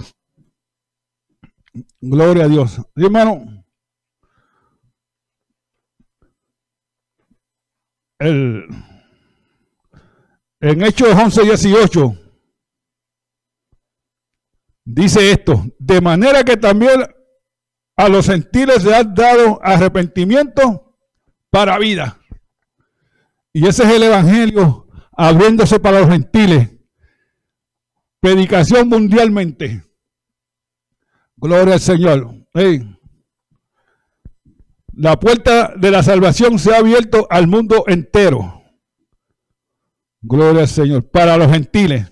Gloria 1.99 2.43
a 2.43 2.47
Dios. 2.47 2.79
hermano, 2.95 3.65
el, 8.19 8.67
en 10.59 10.83
Hechos 10.83 11.15
11, 11.15 11.41
18, 11.45 12.13
dice 14.85 15.31
esto, 15.31 15.65
de 15.79 16.01
manera 16.01 16.43
que 16.43 16.55
también 16.55 17.01
a 17.95 18.09
los 18.09 18.27
gentiles 18.27 18.83
se 18.83 18.93
ha 18.93 19.03
dado 19.03 19.59
arrepentimiento 19.63 20.95
para 21.49 21.79
vida. 21.79 22.18
Y 23.53 23.67
ese 23.67 23.83
es 23.83 23.89
el 23.89 24.03
Evangelio 24.03 24.87
abriéndose 25.11 25.79
para 25.79 25.99
los 25.99 26.09
gentiles. 26.09 26.69
Predicación 28.19 28.89
mundialmente. 28.89 29.83
Gloria 31.35 31.75
al 31.75 31.79
Señor. 31.79 32.35
La 34.93 35.19
puerta 35.19 35.73
de 35.75 35.91
la 35.91 36.03
salvación 36.03 36.59
se 36.59 36.73
ha 36.73 36.79
abierto 36.79 37.27
al 37.29 37.47
mundo 37.47 37.85
entero. 37.87 38.61
Gloria 40.21 40.61
al 40.61 40.67
Señor. 40.67 41.09
Para 41.09 41.37
los 41.37 41.51
gentiles. 41.51 42.11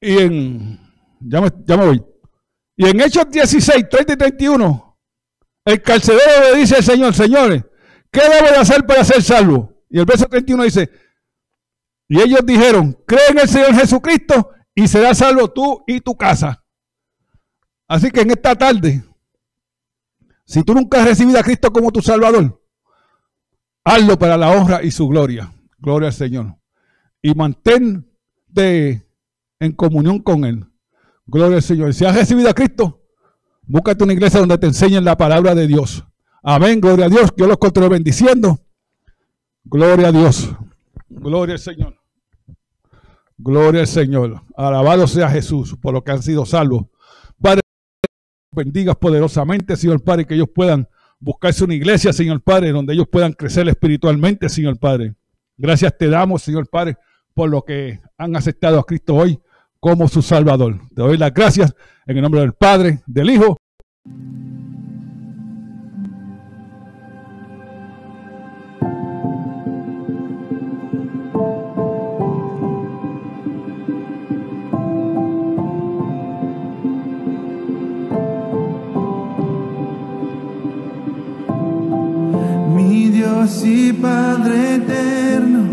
Y 0.00 0.18
en. 0.18 0.80
Ya 1.20 1.40
me, 1.40 1.48
ya 1.66 1.76
voy. 1.76 2.02
Y 2.76 2.86
en 2.88 3.00
Hechos 3.00 3.30
16, 3.30 3.88
30 3.90 4.14
y 4.14 4.16
31, 4.16 4.98
el 5.66 5.82
carcelero 5.82 6.54
le 6.54 6.60
dice 6.60 6.76
al 6.76 6.82
Señor, 6.82 7.12
señores, 7.12 7.62
¿qué 8.10 8.20
debo 8.20 8.46
de 8.46 8.56
hacer 8.56 8.86
para 8.86 9.04
ser 9.04 9.22
salvo? 9.22 9.72
Y 9.88 9.98
el 9.98 10.04
verso 10.04 10.26
31 10.26 10.64
dice, 10.64 10.90
y 12.08 12.20
ellos 12.20 12.40
dijeron, 12.44 12.98
cree 13.06 13.28
en 13.30 13.38
el 13.38 13.48
Señor 13.48 13.74
Jesucristo 13.74 14.50
y 14.74 14.88
serás 14.88 15.18
salvo 15.18 15.48
tú 15.48 15.84
y 15.86 16.00
tu 16.00 16.16
casa. 16.16 16.64
Así 17.86 18.10
que 18.10 18.20
en 18.20 18.30
esta 18.30 18.54
tarde, 18.56 19.04
si 20.44 20.62
tú 20.62 20.74
nunca 20.74 21.00
has 21.00 21.06
recibido 21.06 21.38
a 21.38 21.42
Cristo 21.42 21.72
como 21.72 21.92
tu 21.92 22.02
Salvador, 22.02 22.60
hazlo 23.84 24.18
para 24.18 24.36
la 24.36 24.50
honra 24.50 24.82
y 24.82 24.90
su 24.90 25.08
gloria. 25.08 25.52
Gloria 25.78 26.08
al 26.08 26.14
Señor. 26.14 26.56
Y 27.22 27.34
mantente 27.34 29.06
en 29.60 29.72
comunión 29.72 30.18
con 30.20 30.44
Él. 30.44 30.66
Gloria 31.26 31.56
al 31.56 31.62
Señor. 31.62 31.94
Si 31.94 32.04
has 32.04 32.16
recibido 32.16 32.50
a 32.50 32.54
Cristo, 32.54 33.02
búscate 33.62 34.02
una 34.02 34.12
iglesia 34.12 34.40
donde 34.40 34.58
te 34.58 34.66
enseñen 34.66 35.04
la 35.04 35.16
palabra 35.16 35.54
de 35.54 35.66
Dios. 35.66 36.04
Amén. 36.42 36.80
Gloria 36.80 37.06
a 37.06 37.08
Dios. 37.08 37.30
Yo 37.36 37.46
los 37.46 37.58
continúo 37.58 37.90
bendiciendo. 37.90 38.58
Gloria 39.64 40.08
a 40.08 40.12
Dios. 40.12 40.50
Gloria 41.08 41.54
al 41.54 41.60
Señor. 41.60 41.96
Gloria 43.36 43.82
al 43.82 43.86
Señor. 43.86 44.42
Alabado 44.56 45.06
sea 45.06 45.28
Jesús 45.30 45.76
por 45.80 45.94
lo 45.94 46.02
que 46.02 46.12
han 46.12 46.22
sido 46.22 46.44
salvos. 46.46 46.86
Padre, 47.40 47.62
bendigas 48.52 48.96
poderosamente, 48.96 49.76
Señor 49.76 50.02
Padre, 50.02 50.26
que 50.26 50.34
ellos 50.34 50.48
puedan 50.54 50.88
buscarse 51.18 51.64
una 51.64 51.74
iglesia, 51.74 52.12
Señor 52.12 52.42
Padre, 52.42 52.72
donde 52.72 52.94
ellos 52.94 53.06
puedan 53.10 53.32
crecer 53.32 53.68
espiritualmente, 53.68 54.48
Señor 54.48 54.78
Padre. 54.78 55.14
Gracias 55.56 55.96
te 55.96 56.08
damos, 56.08 56.42
Señor 56.42 56.68
Padre, 56.68 56.96
por 57.34 57.50
lo 57.50 57.62
que 57.62 58.00
han 58.16 58.34
aceptado 58.36 58.78
a 58.78 58.84
Cristo 58.84 59.14
hoy 59.14 59.38
como 59.78 60.08
su 60.08 60.22
Salvador. 60.22 60.80
Te 60.94 61.02
doy 61.02 61.16
las 61.16 61.32
gracias 61.32 61.74
en 62.06 62.16
el 62.16 62.22
nombre 62.22 62.40
del 62.40 62.54
Padre, 62.54 63.02
del 63.06 63.30
Hijo. 63.30 63.56
Y 83.62 83.92
Padre 83.92 84.76
eterno, 84.76 85.64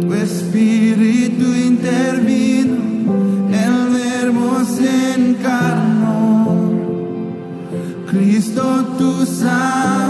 Tu 0.00 0.14
espíritu 0.14 1.44
intervino, 1.70 2.78
el 3.52 3.76
verbo 3.92 4.64
se 4.64 5.14
encarnó. 5.14 6.56
Cristo, 8.10 8.64
tu 8.96 9.26
salvas. 9.26 10.03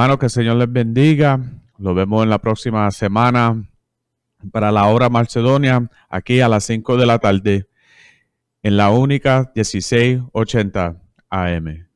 Hermano, 0.00 0.18
que 0.18 0.24
el 0.24 0.30
Señor 0.30 0.56
les 0.56 0.72
bendiga. 0.72 1.38
Lo 1.76 1.92
vemos 1.92 2.22
en 2.22 2.30
la 2.30 2.38
próxima 2.38 2.90
semana 2.90 3.68
para 4.50 4.72
la 4.72 4.86
hora 4.86 5.10
Macedonia, 5.10 5.90
aquí 6.08 6.40
a 6.40 6.48
las 6.48 6.64
5 6.64 6.96
de 6.96 7.04
la 7.04 7.18
tarde, 7.18 7.68
en 8.62 8.78
la 8.78 8.88
única 8.88 9.52
1680 9.54 10.96
AM. 11.28 11.89